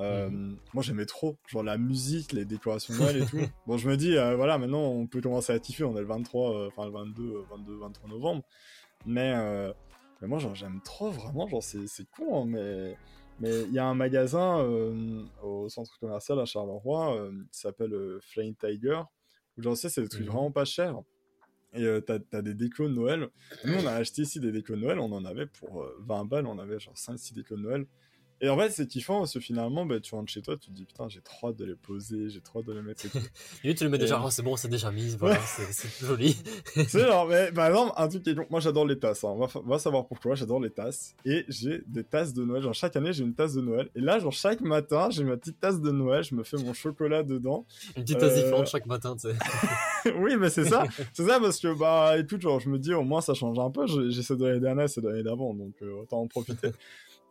Euh, 0.00 0.30
Moi, 0.74 0.82
j'aimais 0.82 1.06
trop, 1.06 1.36
genre 1.48 1.62
la 1.64 1.76
musique, 1.76 2.32
les 2.32 2.44
décorations 2.44 2.94
de 2.94 3.00
Noël 3.00 3.16
et 3.22 3.26
tout. 3.26 3.36
bon, 3.66 3.76
je 3.76 3.88
me 3.88 3.96
dis, 3.96 4.14
voilà, 4.14 4.56
maintenant, 4.58 4.84
on 4.84 5.06
peut 5.06 5.20
commencer 5.20 5.52
à 5.52 5.58
kiffer. 5.58 5.84
On 5.84 5.94
est 5.96 6.00
le 6.00 6.06
23, 6.06 6.54
euh, 6.56 6.68
enfin 6.68 6.86
le 6.86 6.92
22, 6.92 7.22
euh, 7.22 7.42
22, 7.50 7.76
23 7.78 8.08
novembre. 8.08 8.42
Mais, 9.06 9.34
mais 10.22 10.28
moi, 10.28 10.38
genre, 10.38 10.54
j'aime 10.54 10.80
trop, 10.82 11.10
vraiment. 11.10 11.46
Genre, 11.46 11.62
c'est 11.62 11.86
c'est 11.86 12.06
con, 12.10 12.42
hein, 12.42 12.46
mais 12.48 12.96
mais 13.40 13.62
il 13.62 13.72
y 13.72 13.78
a 13.78 13.86
un 13.86 13.94
magasin 13.94 14.58
euh, 14.60 15.22
au 15.42 15.68
centre 15.68 15.98
commercial 15.98 16.38
à 16.40 16.44
Charleroi 16.44 17.16
euh, 17.16 17.30
qui 17.52 17.60
s'appelle 17.60 17.94
euh, 17.94 18.18
Flying 18.20 18.54
Tiger. 18.56 19.00
Où 19.56 19.62
tu 19.62 19.76
sais, 19.76 19.88
c'est 19.88 20.02
des 20.02 20.08
trucs 20.08 20.22
Mhm. 20.26 20.32
vraiment 20.32 20.50
pas 20.52 20.64
chers. 20.64 20.96
Et 21.74 21.82
euh, 21.84 22.00
t'as 22.00 22.18
t'as 22.18 22.42
des 22.42 22.54
décos 22.54 22.88
de 22.88 22.94
Noël. 22.94 23.28
Nous, 23.64 23.74
on 23.74 23.86
a 23.86 23.92
acheté 23.92 24.22
ici 24.22 24.40
des 24.40 24.52
décos 24.52 24.74
de 24.74 24.80
Noël. 24.80 24.98
On 25.00 25.12
en 25.12 25.24
avait 25.24 25.46
pour 25.46 25.82
euh, 25.82 25.96
20 26.00 26.24
balles. 26.24 26.46
On 26.46 26.58
avait 26.58 26.78
genre 26.80 26.94
5-6 26.94 27.34
décos 27.34 27.56
de 27.56 27.62
Noël. 27.62 27.86
Et 28.40 28.48
en 28.48 28.56
fait, 28.58 28.70
c'est 28.70 28.86
kiffant 28.86 29.18
parce 29.18 29.32
que 29.32 29.40
finalement, 29.40 29.84
bah, 29.84 29.98
tu 30.00 30.14
rentres 30.14 30.30
chez 30.30 30.42
toi, 30.42 30.56
tu 30.56 30.70
te 30.70 30.74
dis 30.74 30.84
putain, 30.84 31.08
j'ai 31.08 31.20
trop 31.20 31.48
hâte 31.48 31.56
de 31.56 31.64
les 31.64 31.74
poser, 31.74 32.28
j'ai 32.28 32.40
trop 32.40 32.60
hâte 32.60 32.66
de 32.66 32.72
les 32.72 32.82
mettre. 32.82 33.06
et. 33.06 33.08
Lui, 33.64 33.74
tu 33.74 33.84
le 33.84 33.90
mets 33.90 33.98
déjà, 33.98 34.20
oh, 34.24 34.30
c'est 34.30 34.42
bon, 34.42 34.56
c'est 34.56 34.68
déjà 34.68 34.90
mis, 34.90 35.16
voilà, 35.16 35.38
c'est 35.40 35.72
c'est 35.72 36.06
joli. 36.06 36.36
sais, 36.74 37.06
genre, 37.06 37.26
mais, 37.26 37.50
par 37.52 37.66
exemple, 37.66 37.92
un 37.96 38.08
truc 38.08 38.22
qui 38.22 38.30
est 38.30 38.50
moi 38.50 38.60
j'adore 38.60 38.86
les 38.86 38.98
tasses, 38.98 39.24
hein. 39.24 39.30
on, 39.34 39.38
va, 39.46 39.48
on 39.54 39.68
va 39.68 39.78
savoir 39.78 40.06
pourquoi, 40.06 40.34
j'adore 40.36 40.60
les 40.60 40.70
tasses. 40.70 41.14
Et 41.24 41.44
j'ai 41.48 41.82
des 41.86 42.04
tasses 42.04 42.32
de 42.32 42.44
Noël, 42.44 42.62
genre 42.62 42.74
chaque 42.74 42.94
année 42.96 43.12
j'ai 43.12 43.24
une 43.24 43.34
tasse 43.34 43.54
de 43.54 43.60
Noël. 43.60 43.88
Et 43.96 44.00
là, 44.00 44.18
genre 44.18 44.32
chaque 44.32 44.60
matin, 44.60 45.08
j'ai 45.10 45.24
ma 45.24 45.36
petite 45.36 45.58
tasse 45.58 45.80
de 45.80 45.90
Noël, 45.90 46.22
je 46.22 46.34
me 46.34 46.44
fais 46.44 46.58
mon 46.58 46.72
chocolat 46.74 47.22
dedans. 47.22 47.66
Une 47.96 48.04
petite 48.04 48.18
tasse 48.18 48.32
Euh, 48.32 48.42
différente 48.42 48.66
chaque 48.68 48.86
matin, 48.86 49.16
tu 49.16 49.28
sais. 49.28 50.12
oui, 50.18 50.36
mais 50.38 50.50
c'est 50.50 50.64
ça, 50.64 50.84
c'est 51.12 51.26
ça 51.26 51.40
parce 51.40 51.58
que, 51.58 51.76
bah, 51.76 52.16
écoute, 52.18 52.40
genre, 52.40 52.60
je 52.60 52.68
me 52.68 52.78
dis, 52.78 52.94
au 52.94 53.02
moins 53.02 53.20
ça 53.20 53.34
change 53.34 53.58
un 53.58 53.70
peu, 53.70 53.86
celle 54.12 54.36
de 54.36 54.46
l'année 54.46 54.60
dernière, 54.60 54.88
c'est 54.88 55.00
de 55.00 55.08
l'année 55.08 55.22
d'avant, 55.24 55.54
donc 55.54 55.74
euh, 55.82 56.02
autant 56.02 56.20
en 56.20 56.26
profiter. 56.28 56.70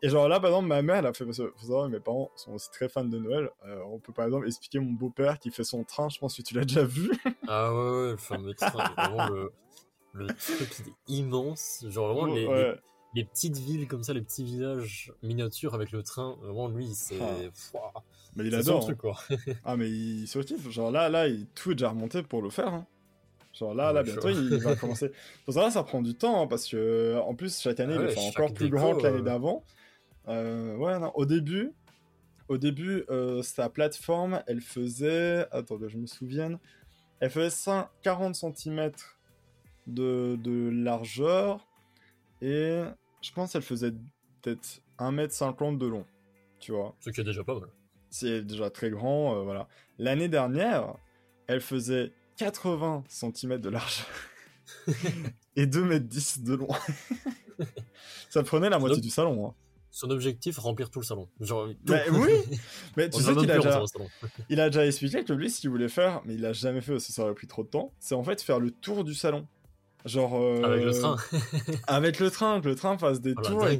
Et 0.04 0.10
genre 0.10 0.28
là, 0.28 0.40
par 0.40 0.52
exemple, 0.52 0.68
ma 0.68 0.82
mère, 0.82 0.98
elle 0.98 1.06
a 1.08 1.14
fait, 1.14 1.26
parce 1.26 1.38
que 1.38 1.52
faut 1.56 1.66
savoir, 1.66 1.90
mes 1.90 2.00
parents 2.00 2.30
sont 2.36 2.54
aussi 2.54 2.70
très 2.72 2.88
fans 2.88 3.04
de 3.04 3.18
Noël. 3.18 3.50
Euh, 3.66 3.82
on 3.88 4.00
peut 4.00 4.14
par 4.14 4.26
exemple 4.26 4.46
expliquer 4.46 4.80
mon 4.80 4.92
beau-père 4.92 5.40
qui 5.40 5.50
fait 5.50 5.64
son 5.64 5.84
train, 5.84 6.10
je 6.10 6.20
pense 6.20 6.36
que 6.38 6.42
tu 6.44 6.54
l'as 6.54 6.66
déjà 6.66 6.84
vu. 6.84 7.10
Ah 7.48 7.74
ouais, 7.74 7.80
ouais, 7.80 8.12
le 8.12 8.18
fameux 8.18 8.54
train, 8.54 8.92
vraiment 8.96 9.30
le, 9.30 9.52
le 10.14 10.28
truc 10.28 10.70
il 10.80 10.90
est 10.90 11.18
immense. 11.20 11.86
Genre 11.88 12.14
vraiment, 12.14 12.34
les, 12.34 12.46
Ouais. 12.46 12.76
les 13.16 13.24
petites 13.24 13.58
villes 13.58 13.88
comme 13.88 14.04
ça, 14.04 14.14
les 14.14 14.22
petits 14.22 14.44
villages 14.44 15.14
miniatures 15.24 15.74
avec 15.74 15.92
le 15.92 16.04
train, 16.04 16.36
vraiment 16.42 16.68
lui, 16.68 16.90
c'est. 16.94 17.18
Ah. 17.76 18.02
Mais 18.36 18.46
il 18.46 18.54
adore. 18.56 18.82
Truc, 18.82 19.00
hein. 19.06 19.14
quoi. 19.30 19.38
ah, 19.66 19.78
mais 19.78 19.90
il 19.90 20.28
surkiffe. 20.28 20.70
Genre 20.70 20.92
là, 20.92 21.10
là, 21.10 21.28
il, 21.28 21.48
tout 21.48 21.72
est 21.72 21.76
déjà 21.76 21.90
remonté 21.90 22.22
pour 22.22 22.44
le 22.44 22.52
faire. 22.52 22.72
Hein. 22.72 22.86
Genre 23.54 23.74
là, 23.74 23.92
là, 23.92 24.04
bientôt, 24.04 24.30
il 24.30 24.58
va 24.58 24.76
commencer. 24.80 25.12
Pour 25.46 25.54
ça, 25.56 25.72
ça 25.72 25.84
prend 25.84 26.02
du 26.02 26.14
temps, 26.14 26.44
hein, 26.44 26.48
parce 26.48 26.68
que 26.68 27.18
en 27.20 27.34
plus, 27.34 27.60
chaque 27.60 27.80
année, 27.80 27.96
il 27.96 28.02
est 28.02 28.28
encore 28.28 28.54
plus 28.54 28.70
grand 28.70 28.96
que 28.96 29.04
l'année 29.04 29.20
euh. 29.20 29.24
d'avant. 29.24 29.64
Euh, 30.28 30.76
ouais, 30.76 31.00
non, 31.00 31.12
au 31.16 31.26
début, 31.26 31.74
au 32.48 32.58
début, 32.58 33.04
euh, 33.10 33.42
sa 33.44 33.70
plateforme, 33.70 34.42
elle 34.48 34.62
faisait. 34.62 35.48
Attends, 35.52 35.80
je 35.88 35.98
me 35.98 36.06
souvienne. 36.06 36.60
Elle 37.20 37.30
faisait 37.30 37.72
40 38.04 38.36
cm 38.36 38.92
de, 39.88 40.38
de 40.42 40.70
largeur. 40.70 41.68
Et 42.42 42.84
je 43.22 43.32
pense 43.32 43.54
qu'elle 43.54 43.64
faisait 43.64 43.92
peut-être 44.42 44.82
1m50 45.00 45.78
de 45.78 45.88
long. 45.88 46.06
Tu 46.60 46.72
vois. 46.72 46.96
Ce 47.00 47.10
qui 47.10 47.22
est 47.22 47.24
déjà 47.24 47.44
pas 47.44 47.60
mal. 47.60 47.70
C'est 48.10 48.44
déjà 48.44 48.70
très 48.70 48.90
grand, 48.90 49.44
voilà. 49.44 49.68
L'année 49.98 50.30
dernière, 50.30 50.96
elle 51.48 51.62
faisait 51.62 52.14
80 52.38 53.04
cm 53.08 53.60
de 53.60 53.70
large 53.70 54.06
et 55.56 55.66
2 55.66 55.92
m 55.92 56.00
10 56.00 56.44
de 56.44 56.54
long. 56.56 56.68
ça 58.30 58.44
prenait 58.44 58.70
la 58.70 58.80
moitié 58.80 59.02
du 59.02 59.10
salon. 59.10 59.48
Hein. 59.48 59.67
Son 59.98 60.12
objectif, 60.12 60.60
remplir 60.60 60.92
tout 60.92 61.00
le 61.00 61.06
salon. 61.06 61.28
Genre, 61.40 61.70
Mais 61.90 62.04
oui, 62.12 62.34
mais 62.96 63.10
tu 63.10 63.20
sais 63.20 63.34
qu'il 63.36 63.50
a, 63.50 63.58
déjà... 63.58 63.84
il 64.52 64.60
a 64.60 64.70
déjà 64.70 64.86
expliqué 64.86 65.24
que 65.24 65.34
lui, 65.34 65.50
ce 65.50 65.60
qu'il 65.60 65.72
voulait 65.72 65.90
faire, 65.90 66.22
mais 66.24 66.36
il 66.36 66.42
l'a 66.42 66.54
jamais 66.54 66.82
fait 66.82 66.92
parce 66.92 67.08
que 67.08 67.14
ça 67.14 67.24
aurait 67.24 67.34
pris 67.34 67.48
trop 67.48 67.64
de 67.64 67.68
temps, 67.68 67.92
c'est 67.98 68.14
en 68.14 68.22
fait 68.24 68.40
faire 68.44 68.60
le 68.60 68.70
tour 68.70 69.04
du 69.04 69.16
salon. 69.16 69.48
Genre. 70.06 70.40
Euh, 70.40 70.62
avec 70.62 70.86
le 70.86 70.92
train. 70.94 71.16
avec 71.88 72.20
le 72.20 72.30
train, 72.30 72.62
que 72.62 72.68
le 72.68 72.76
train 72.76 72.96
fasse 73.00 73.22
des 73.22 73.34
oh, 73.36 73.42
tours 73.42 73.68
et 73.68 73.80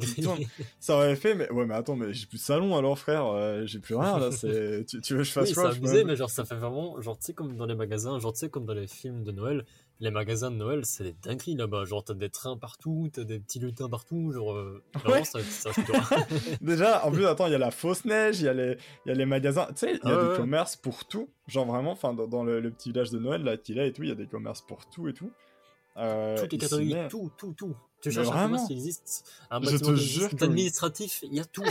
Ça 0.80 0.96
aurait 0.96 1.14
fait, 1.14 1.36
mais 1.36 1.48
ouais, 1.52 1.66
mais 1.66 1.74
attends, 1.74 1.94
mais 1.94 2.12
j'ai 2.12 2.26
plus 2.26 2.38
de 2.38 2.42
salon 2.42 2.76
alors, 2.76 2.98
frère. 2.98 3.26
Euh, 3.26 3.64
j'ai 3.64 3.78
plus 3.78 3.94
rien 3.94 4.18
là. 4.18 4.32
C'est... 4.32 4.86
Tu, 4.86 5.14
veux 5.14 5.18
que 5.18 5.22
je 5.22 5.30
fasse 5.30 5.54
quoi 5.54 5.70
C'est 5.70 5.78
abusé, 5.78 6.02
mais 6.02 6.16
genre, 6.16 6.30
ça 6.30 6.44
fait 6.44 6.56
vraiment. 6.56 7.00
Genre, 7.00 7.16
tu 7.16 7.26
sais, 7.26 7.32
comme 7.32 7.54
dans 7.54 7.66
les 7.66 7.76
magasins, 7.76 8.18
genre, 8.18 8.32
tu 8.32 8.40
sais, 8.40 8.48
comme 8.48 8.66
dans 8.66 8.74
les 8.74 8.88
films 8.88 9.22
de 9.22 9.30
Noël, 9.30 9.64
les 10.00 10.10
magasins 10.10 10.50
de 10.50 10.56
Noël, 10.56 10.84
c'est 10.84 11.04
des 11.04 11.12
dingueries 11.12 11.56
là-bas. 11.56 11.84
Genre, 11.84 12.04
t'as 12.04 12.14
des 12.14 12.30
trains 12.30 12.56
partout, 12.56 13.08
t'as 13.12 13.24
des 13.24 13.40
petits 13.40 13.58
lutins 13.58 13.88
partout. 13.88 14.32
Genre, 14.32 14.52
euh, 14.52 14.82
vraiment, 14.94 15.24
ça, 15.24 15.40
ça 15.42 15.70
Déjà, 16.60 17.04
en 17.04 17.10
plus, 17.10 17.26
attends, 17.26 17.46
il 17.46 17.52
y 17.52 17.56
a 17.56 17.58
la 17.58 17.70
fausse 17.70 18.04
neige, 18.04 18.40
il 18.40 18.44
y, 18.44 18.48
a 18.48 18.54
les, 18.54 18.76
y 19.06 19.10
a 19.10 19.14
les 19.14 19.26
magasins. 19.26 19.66
Tu 19.68 19.74
sais, 19.76 19.98
il 20.02 20.08
y 20.08 20.12
a 20.12 20.30
des 20.30 20.36
commerces 20.36 20.76
pour 20.76 21.04
tout. 21.06 21.28
Genre, 21.46 21.66
vraiment, 21.66 21.92
enfin, 21.92 22.14
dans, 22.14 22.44
le, 22.44 22.60
le, 22.60 22.70
petit 22.70 22.90
village 22.90 23.10
de 23.10 23.18
Noël 23.18 23.42
là 23.42 23.56
qu'il 23.56 23.80
a 23.80 23.86
et 23.86 23.92
tout, 23.92 24.02
il 24.02 24.08
y 24.08 24.12
a 24.12 24.16
des 24.16 24.26
commerces 24.26 24.62
pour 24.62 24.88
tout 24.88 25.08
et 25.08 25.14
tout. 25.14 25.32
Euh, 25.96 26.38
Toutes 26.38 26.52
les 26.52 26.58
catégories, 26.58 27.08
tout, 27.08 27.32
tout, 27.36 27.54
tout. 27.54 27.74
Tu 28.00 28.12
cherches 28.12 28.28
vraiment 28.28 28.64
s'il 28.64 28.76
existe 28.76 29.24
un 29.50 29.60
bâtiment 29.60 29.96
administratif, 30.40 31.20
il 31.24 31.34
y 31.34 31.40
a 31.40 31.44
tout. 31.44 31.64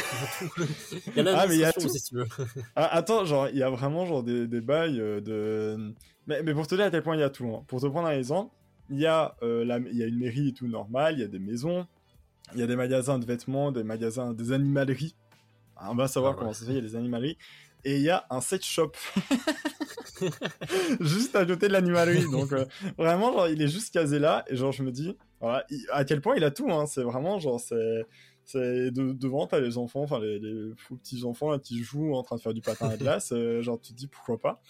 Il 1.08 1.16
y 1.16 1.20
a, 1.22 1.24
l'administration 1.24 1.90
ah, 1.90 1.98
si 1.98 2.04
tu 2.04 2.16
veux. 2.16 2.28
ah, 2.76 2.96
attends, 2.96 3.24
genre, 3.24 3.48
il 3.48 3.58
y 3.58 3.63
a 3.63 3.70
vraiment 3.70 4.06
genre 4.06 4.24
des, 4.24 4.46
des 4.48 4.62
bails 4.62 5.00
euh, 5.00 5.22
de. 5.22 5.94
Mais, 6.28 6.44
mais, 6.44 6.54
pour 6.54 6.68
te 6.68 6.76
dire 6.76 6.86
à 6.86 6.92
quel 6.92 7.02
point 7.02 7.16
il 7.16 7.22
y 7.22 7.24
a 7.24 7.30
tout, 7.30 7.48
hein. 7.48 7.63
pour 7.68 7.80
te 7.80 7.86
prendre 7.88 8.08
un 8.08 8.18
exemple, 8.18 8.54
il 8.90 9.00
y, 9.00 9.06
a, 9.06 9.36
euh, 9.42 9.63
la... 9.63 9.78
il 9.78 9.96
y 9.96 10.04
a 10.04 10.08
une 10.08 10.20
mairie 10.20 10.50
et 10.50 10.54
tout 10.54 10.68
normal, 10.68 11.16
il 11.16 11.22
y 11.22 11.24
a 11.24 11.28
des 11.28 11.40
maisons, 11.40 11.88
il 12.54 12.60
y 12.60 12.63
a 12.63 12.68
des 12.68 12.76
magasins 12.76 13.20
de 13.20 13.26
vêtements, 13.26 13.72
des 13.72 13.84
magasins, 13.84 14.34
des 14.34 14.52
animaleries. 14.52 15.16
on 15.82 15.96
va 15.96 16.10
savoir 16.10 16.34
ah 16.34 16.40
comment 16.40 16.54
ça 16.54 16.62
se 16.62 16.66
fait, 16.66 16.72
il 16.74 16.76
y 16.76 16.80
a 16.80 16.82
des 16.82 16.98
animaleries 16.98 17.38
et 17.86 17.96
il 17.96 18.02
y 18.02 18.10
a 18.10 18.26
un 18.30 18.42
sex 18.42 18.66
shop 18.66 18.92
juste 21.00 21.36
à 21.36 21.46
côté 21.46 21.68
de 21.68 21.74
l'animalerie 21.74 22.26
donc 22.32 22.52
euh, 22.52 22.66
vraiment 22.98 23.32
genre 23.32 23.48
il 23.48 23.62
est 23.62 23.68
juste 23.68 23.94
casé 23.94 24.20
là 24.20 24.44
et 24.48 24.56
genre 24.56 24.72
je 24.72 24.84
me 24.84 24.92
dis 24.92 25.16
voilà 25.39 25.65
à 25.91 26.04
quel 26.06 26.21
point 26.21 26.36
il 26.36 26.43
a 26.43 26.52
tout 26.52 26.71
hein 26.71 26.86
c'est 26.86 27.04
vraiment 27.04 27.39
genre 27.39 27.60
c'est 27.60 28.06
c'est 28.43 28.91
de, 28.91 29.12
devant 29.12 29.47
t'as 29.47 29.60
les 29.60 29.78
enfants 29.78 30.02
enfin 30.02 30.19
les, 30.19 30.39
les 30.39 30.73
petits 30.89 31.23
enfants 31.23 31.52
là, 31.52 31.60
qui 31.60 31.84
jouent 31.84 32.13
en 32.15 32.23
train 32.23 32.38
de 32.38 32.41
faire 32.41 32.54
du 32.54 32.62
patin 32.62 32.89
à 32.89 32.97
glace 32.97 33.32
euh, 33.34 33.62
genre 33.62 33.80
tu 33.80 33.93
te 33.93 33.97
dis 33.97 34.08
pourquoi 34.08 34.38
pas 34.38 34.62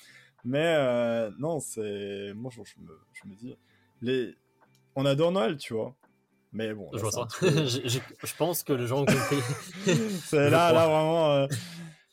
mais 0.44 0.76
euh, 0.78 1.32
non 1.40 1.60
c'est 1.60 2.34
moi 2.36 2.52
je, 2.54 2.60
me, 2.60 3.00
je 3.14 3.30
me 3.30 3.36
dis 3.36 3.56
les 4.02 4.36
on 4.96 5.06
adore 5.06 5.32
Noël 5.32 5.58
tu 5.58 5.74
vois 5.74 5.96
mais 6.52 6.74
bon 6.74 6.90
je 6.94 7.00
vois 7.00 7.12
ça 7.12 7.28
je 7.42 8.36
pense 8.38 8.64
que 8.64 8.74
les 8.74 8.88
gens 8.88 9.02
ont 9.02 9.06
compris 9.06 9.40
c'est 10.26 10.50
là 10.50 10.72
là 10.72 10.88
vraiment 10.88 11.48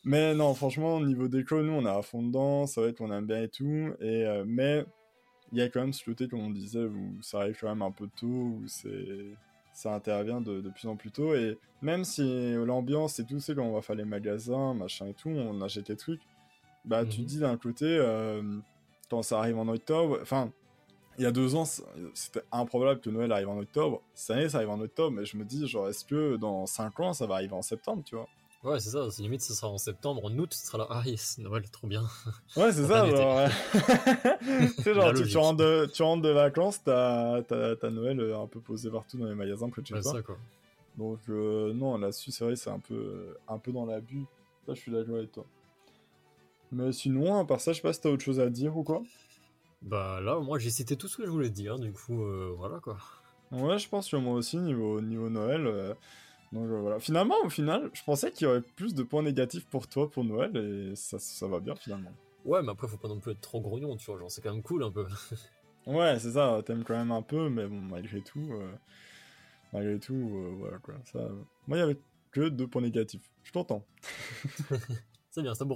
mais 0.04 0.34
non, 0.34 0.52
franchement, 0.54 0.96
au 0.96 1.04
niveau 1.04 1.28
déco, 1.28 1.62
nous, 1.62 1.72
on 1.72 1.86
est 1.86 1.88
à 1.88 2.02
fond 2.02 2.22
dedans. 2.22 2.66
C'est 2.66 2.80
vrai 2.80 2.92
qu'on 2.92 3.10
aime 3.10 3.26
bien 3.26 3.42
et 3.42 3.48
tout. 3.48 3.94
Et, 4.00 4.26
euh, 4.26 4.44
mais 4.46 4.84
il 5.54 5.58
y 5.58 5.62
a 5.62 5.68
quand 5.68 5.80
même 5.80 5.92
ce 5.92 6.04
côté, 6.04 6.26
comme 6.26 6.40
on 6.40 6.50
disait, 6.50 6.84
où 6.84 7.22
ça 7.22 7.40
arrive 7.40 7.56
quand 7.60 7.68
même 7.68 7.82
un 7.82 7.92
peu 7.92 8.08
tôt, 8.08 8.26
où 8.26 8.62
c'est 8.66 9.36
ça 9.72 9.94
intervient 9.94 10.40
de, 10.40 10.60
de, 10.60 10.70
plus 10.70 10.88
en 10.88 10.96
plus 10.96 11.10
tôt. 11.10 11.34
Et 11.34 11.58
même 11.82 12.04
si 12.04 12.54
l'ambiance 12.54 13.18
et 13.18 13.24
tout, 13.24 13.40
c'est 13.40 13.54
quand 13.54 13.64
on 13.64 13.72
va 13.72 13.82
faire 13.82 13.96
les 13.96 14.04
magasins, 14.04 14.74
machin 14.74 15.06
et 15.06 15.14
tout, 15.14 15.30
on 15.30 15.60
achète 15.62 15.86
des 15.88 15.96
trucs, 15.96 16.22
bah 16.84 17.04
tu 17.04 17.20
mhm. 17.20 17.26
dis 17.26 17.38
d'un 17.38 17.56
côté, 17.56 17.84
euh, 17.86 18.42
quand 19.10 19.22
ça 19.22 19.38
arrive 19.38 19.58
en 19.58 19.68
octobre, 19.68 20.18
enfin, 20.22 20.50
il 21.18 21.24
y 21.24 21.26
a 21.26 21.32
deux 21.32 21.54
ans, 21.54 21.64
c'était 22.14 22.42
improbable 22.50 23.00
que 23.00 23.10
Noël 23.10 23.30
arrive 23.30 23.48
en 23.48 23.58
octobre. 23.58 24.02
Cette 24.14 24.36
année, 24.36 24.48
ça 24.48 24.58
arrive 24.58 24.70
en 24.70 24.80
octobre, 24.80 25.12
mais 25.16 25.24
je 25.24 25.36
me 25.36 25.44
dis, 25.44 25.66
genre, 25.68 25.88
est-ce 25.88 26.04
que 26.04 26.36
dans 26.36 26.66
cinq 26.66 26.98
ans, 26.98 27.12
ça 27.12 27.26
va 27.26 27.34
arriver 27.36 27.52
en 27.52 27.62
septembre, 27.62 28.02
tu 28.04 28.16
vois? 28.16 28.28
Ouais, 28.64 28.80
c'est 28.80 28.90
ça. 28.90 29.06
Limite, 29.18 29.42
ce 29.42 29.52
sera 29.52 29.68
en 29.68 29.76
septembre. 29.76 30.24
En 30.24 30.38
août, 30.38 30.54
ce 30.54 30.66
sera 30.66 30.78
là. 30.78 30.86
Ah, 30.88 31.02
yes, 31.04 31.36
Noël, 31.36 31.68
trop 31.70 31.86
bien. 31.86 32.02
Ouais, 32.56 32.72
c'est 32.72 32.84
ça. 32.88 33.06
Genre, 33.06 33.48
tu 34.76 34.82
sais, 34.82 34.94
genre, 34.94 35.12
tu, 35.12 35.36
rentres 35.36 35.58
de, 35.58 35.86
tu 35.92 36.02
rentres 36.02 36.22
de 36.22 36.30
vacances, 36.30 36.82
t'as 36.82 37.42
as, 37.42 37.90
Noël 37.90 38.18
euh, 38.20 38.40
un 38.40 38.46
peu 38.46 38.60
posé 38.60 38.90
partout 38.90 39.18
dans 39.18 39.26
les 39.26 39.34
magasins 39.34 39.68
que 39.68 39.82
tu 39.82 39.92
ouais, 39.92 40.02
ça, 40.02 40.22
quoi. 40.22 40.38
Donc, 40.96 41.18
euh, 41.28 41.74
non, 41.74 41.98
là-dessus, 41.98 42.30
c'est 42.30 42.44
vrai, 42.44 42.56
c'est 42.56 42.70
un 42.70 42.78
peu, 42.78 43.36
un 43.48 43.58
peu 43.58 43.70
dans 43.70 43.84
l'abus. 43.84 44.24
Ça, 44.64 44.72
je 44.72 44.80
suis 44.80 44.92
d'accord 44.92 45.16
avec 45.16 45.32
toi. 45.32 45.44
Mais 46.72 46.90
sinon, 46.92 47.38
à 47.38 47.44
part 47.44 47.60
ça, 47.60 47.72
je 47.72 47.76
sais 47.76 47.82
pas 47.82 47.92
si 47.92 48.00
t'as 48.00 48.08
autre 48.08 48.24
chose 48.24 48.40
à 48.40 48.48
dire 48.48 48.76
ou 48.76 48.82
quoi. 48.82 49.02
Bah 49.82 50.20
là, 50.22 50.38
moi, 50.38 50.58
j'ai 50.58 50.70
cité 50.70 50.96
tout 50.96 51.08
ce 51.08 51.18
que 51.18 51.26
je 51.26 51.30
voulais 51.30 51.50
dire. 51.50 51.78
Du 51.78 51.92
coup, 51.92 52.24
euh, 52.24 52.54
voilà, 52.56 52.80
quoi. 52.80 52.96
Ouais, 53.52 53.78
je 53.78 53.88
pense 53.88 54.10
que 54.10 54.16
moi 54.16 54.34
aussi, 54.34 54.56
niveau, 54.56 55.02
niveau 55.02 55.28
Noël. 55.28 55.94
Donc 56.54 56.70
euh, 56.70 56.80
voilà. 56.80 57.00
Finalement, 57.00 57.34
au 57.44 57.50
final, 57.50 57.90
je 57.92 58.02
pensais 58.04 58.30
qu'il 58.30 58.46
y 58.46 58.50
aurait 58.50 58.62
plus 58.62 58.94
de 58.94 59.02
points 59.02 59.22
négatifs 59.22 59.66
pour 59.66 59.88
toi 59.88 60.08
pour 60.08 60.24
Noël 60.24 60.56
et 60.56 60.94
ça, 60.94 61.18
ça 61.18 61.48
va 61.48 61.58
bien 61.58 61.74
finalement. 61.74 62.12
Ouais, 62.44 62.62
mais 62.62 62.70
après, 62.70 62.86
faut 62.86 62.96
pas 62.96 63.08
non 63.08 63.18
plus 63.18 63.32
être 63.32 63.40
trop 63.40 63.60
grognon, 63.60 63.96
tu 63.96 64.06
vois. 64.06 64.20
Genre, 64.20 64.30
c'est 64.30 64.40
quand 64.40 64.52
même 64.52 64.62
cool 64.62 64.84
un 64.84 64.92
peu. 64.92 65.04
ouais, 65.86 66.18
c'est 66.20 66.32
ça. 66.32 66.62
T'aimes 66.64 66.84
quand 66.84 66.96
même 66.96 67.10
un 67.10 67.22
peu, 67.22 67.48
mais 67.48 67.66
bon, 67.66 67.80
malgré 67.80 68.20
tout, 68.20 68.52
euh, 68.52 68.70
malgré 69.72 69.98
tout, 69.98 70.14
euh, 70.14 70.54
voilà 70.56 70.78
quoi. 70.78 70.94
Ça, 71.12 71.28
moi, 71.66 71.76
il 71.76 71.80
y 71.80 71.82
avait 71.82 71.98
que 72.30 72.48
deux 72.48 72.68
points 72.68 72.82
négatifs. 72.82 73.28
Je 73.42 73.48
suis 73.48 73.52
content. 73.52 73.84
c'est 75.30 75.42
bien, 75.42 75.54
c'est 75.54 75.64
un 75.64 75.66
bon 75.66 75.74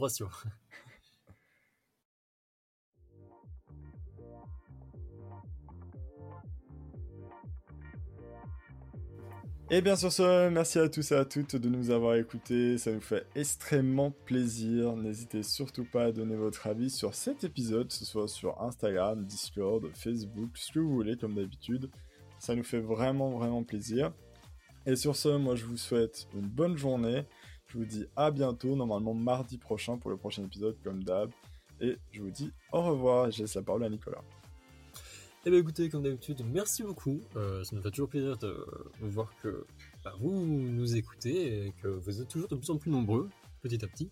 Et 9.70 9.82
bien 9.82 9.96
sur 9.96 10.10
ce, 10.10 10.48
merci 10.48 10.78
à 10.78 10.88
tous 10.88 11.12
et 11.12 11.14
à 11.14 11.26
toutes 11.26 11.54
de 11.54 11.68
nous 11.68 11.90
avoir 11.90 12.14
écoutés, 12.14 12.78
ça 12.78 12.90
nous 12.90 13.02
fait 13.02 13.26
extrêmement 13.34 14.12
plaisir. 14.24 14.96
N'hésitez 14.96 15.42
surtout 15.42 15.84
pas 15.84 16.04
à 16.04 16.12
donner 16.12 16.36
votre 16.36 16.66
avis 16.68 16.88
sur 16.88 17.14
cet 17.14 17.44
épisode, 17.44 17.88
que 17.88 17.92
ce 17.92 18.06
soit 18.06 18.28
sur 18.28 18.62
Instagram, 18.62 19.26
Discord, 19.26 19.86
Facebook, 19.94 20.56
ce 20.56 20.72
que 20.72 20.78
vous 20.78 20.94
voulez 20.94 21.18
comme 21.18 21.34
d'habitude. 21.34 21.90
Ça 22.38 22.54
nous 22.54 22.64
fait 22.64 22.80
vraiment 22.80 23.28
vraiment 23.32 23.62
plaisir. 23.62 24.10
Et 24.86 24.96
sur 24.96 25.14
ce, 25.16 25.36
moi 25.36 25.54
je 25.54 25.66
vous 25.66 25.76
souhaite 25.76 26.28
une 26.32 26.48
bonne 26.48 26.78
journée. 26.78 27.26
Je 27.66 27.76
vous 27.76 27.84
dis 27.84 28.06
à 28.16 28.30
bientôt, 28.30 28.74
normalement 28.74 29.12
mardi 29.12 29.58
prochain 29.58 29.98
pour 29.98 30.10
le 30.10 30.16
prochain 30.16 30.44
épisode 30.44 30.78
comme 30.82 31.04
d'hab. 31.04 31.30
Et 31.82 31.98
je 32.10 32.22
vous 32.22 32.30
dis 32.30 32.50
au 32.72 32.80
revoir, 32.80 33.30
je 33.30 33.42
laisse 33.42 33.54
la 33.54 33.62
parole 33.62 33.84
à 33.84 33.90
Nicolas. 33.90 34.22
Eh 35.46 35.50
bien 35.50 35.60
écoutez, 35.60 35.88
comme 35.88 36.02
d'habitude, 36.02 36.44
merci 36.52 36.82
beaucoup. 36.82 37.20
Euh, 37.36 37.62
ça 37.64 37.74
nous 37.74 37.82
fait 37.82 37.90
toujours 37.90 38.08
plaisir 38.08 38.36
de 38.38 38.66
voir 39.00 39.32
que 39.42 39.64
bah, 40.04 40.12
vous 40.20 40.44
nous 40.44 40.96
écoutez 40.96 41.66
et 41.66 41.72
que 41.80 41.88
vous 41.88 42.20
êtes 42.20 42.28
toujours 42.28 42.48
de 42.48 42.56
plus 42.56 42.70
en 42.70 42.76
plus 42.76 42.90
nombreux, 42.90 43.28
petit 43.62 43.82
à 43.84 43.88
petit. 43.88 44.10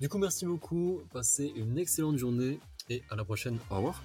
Du 0.00 0.08
coup, 0.08 0.18
merci 0.18 0.46
beaucoup, 0.46 1.02
passez 1.12 1.52
une 1.56 1.78
excellente 1.78 2.16
journée 2.16 2.58
et 2.88 3.02
à 3.10 3.16
la 3.16 3.24
prochaine. 3.24 3.58
Au 3.70 3.76
revoir. 3.76 4.02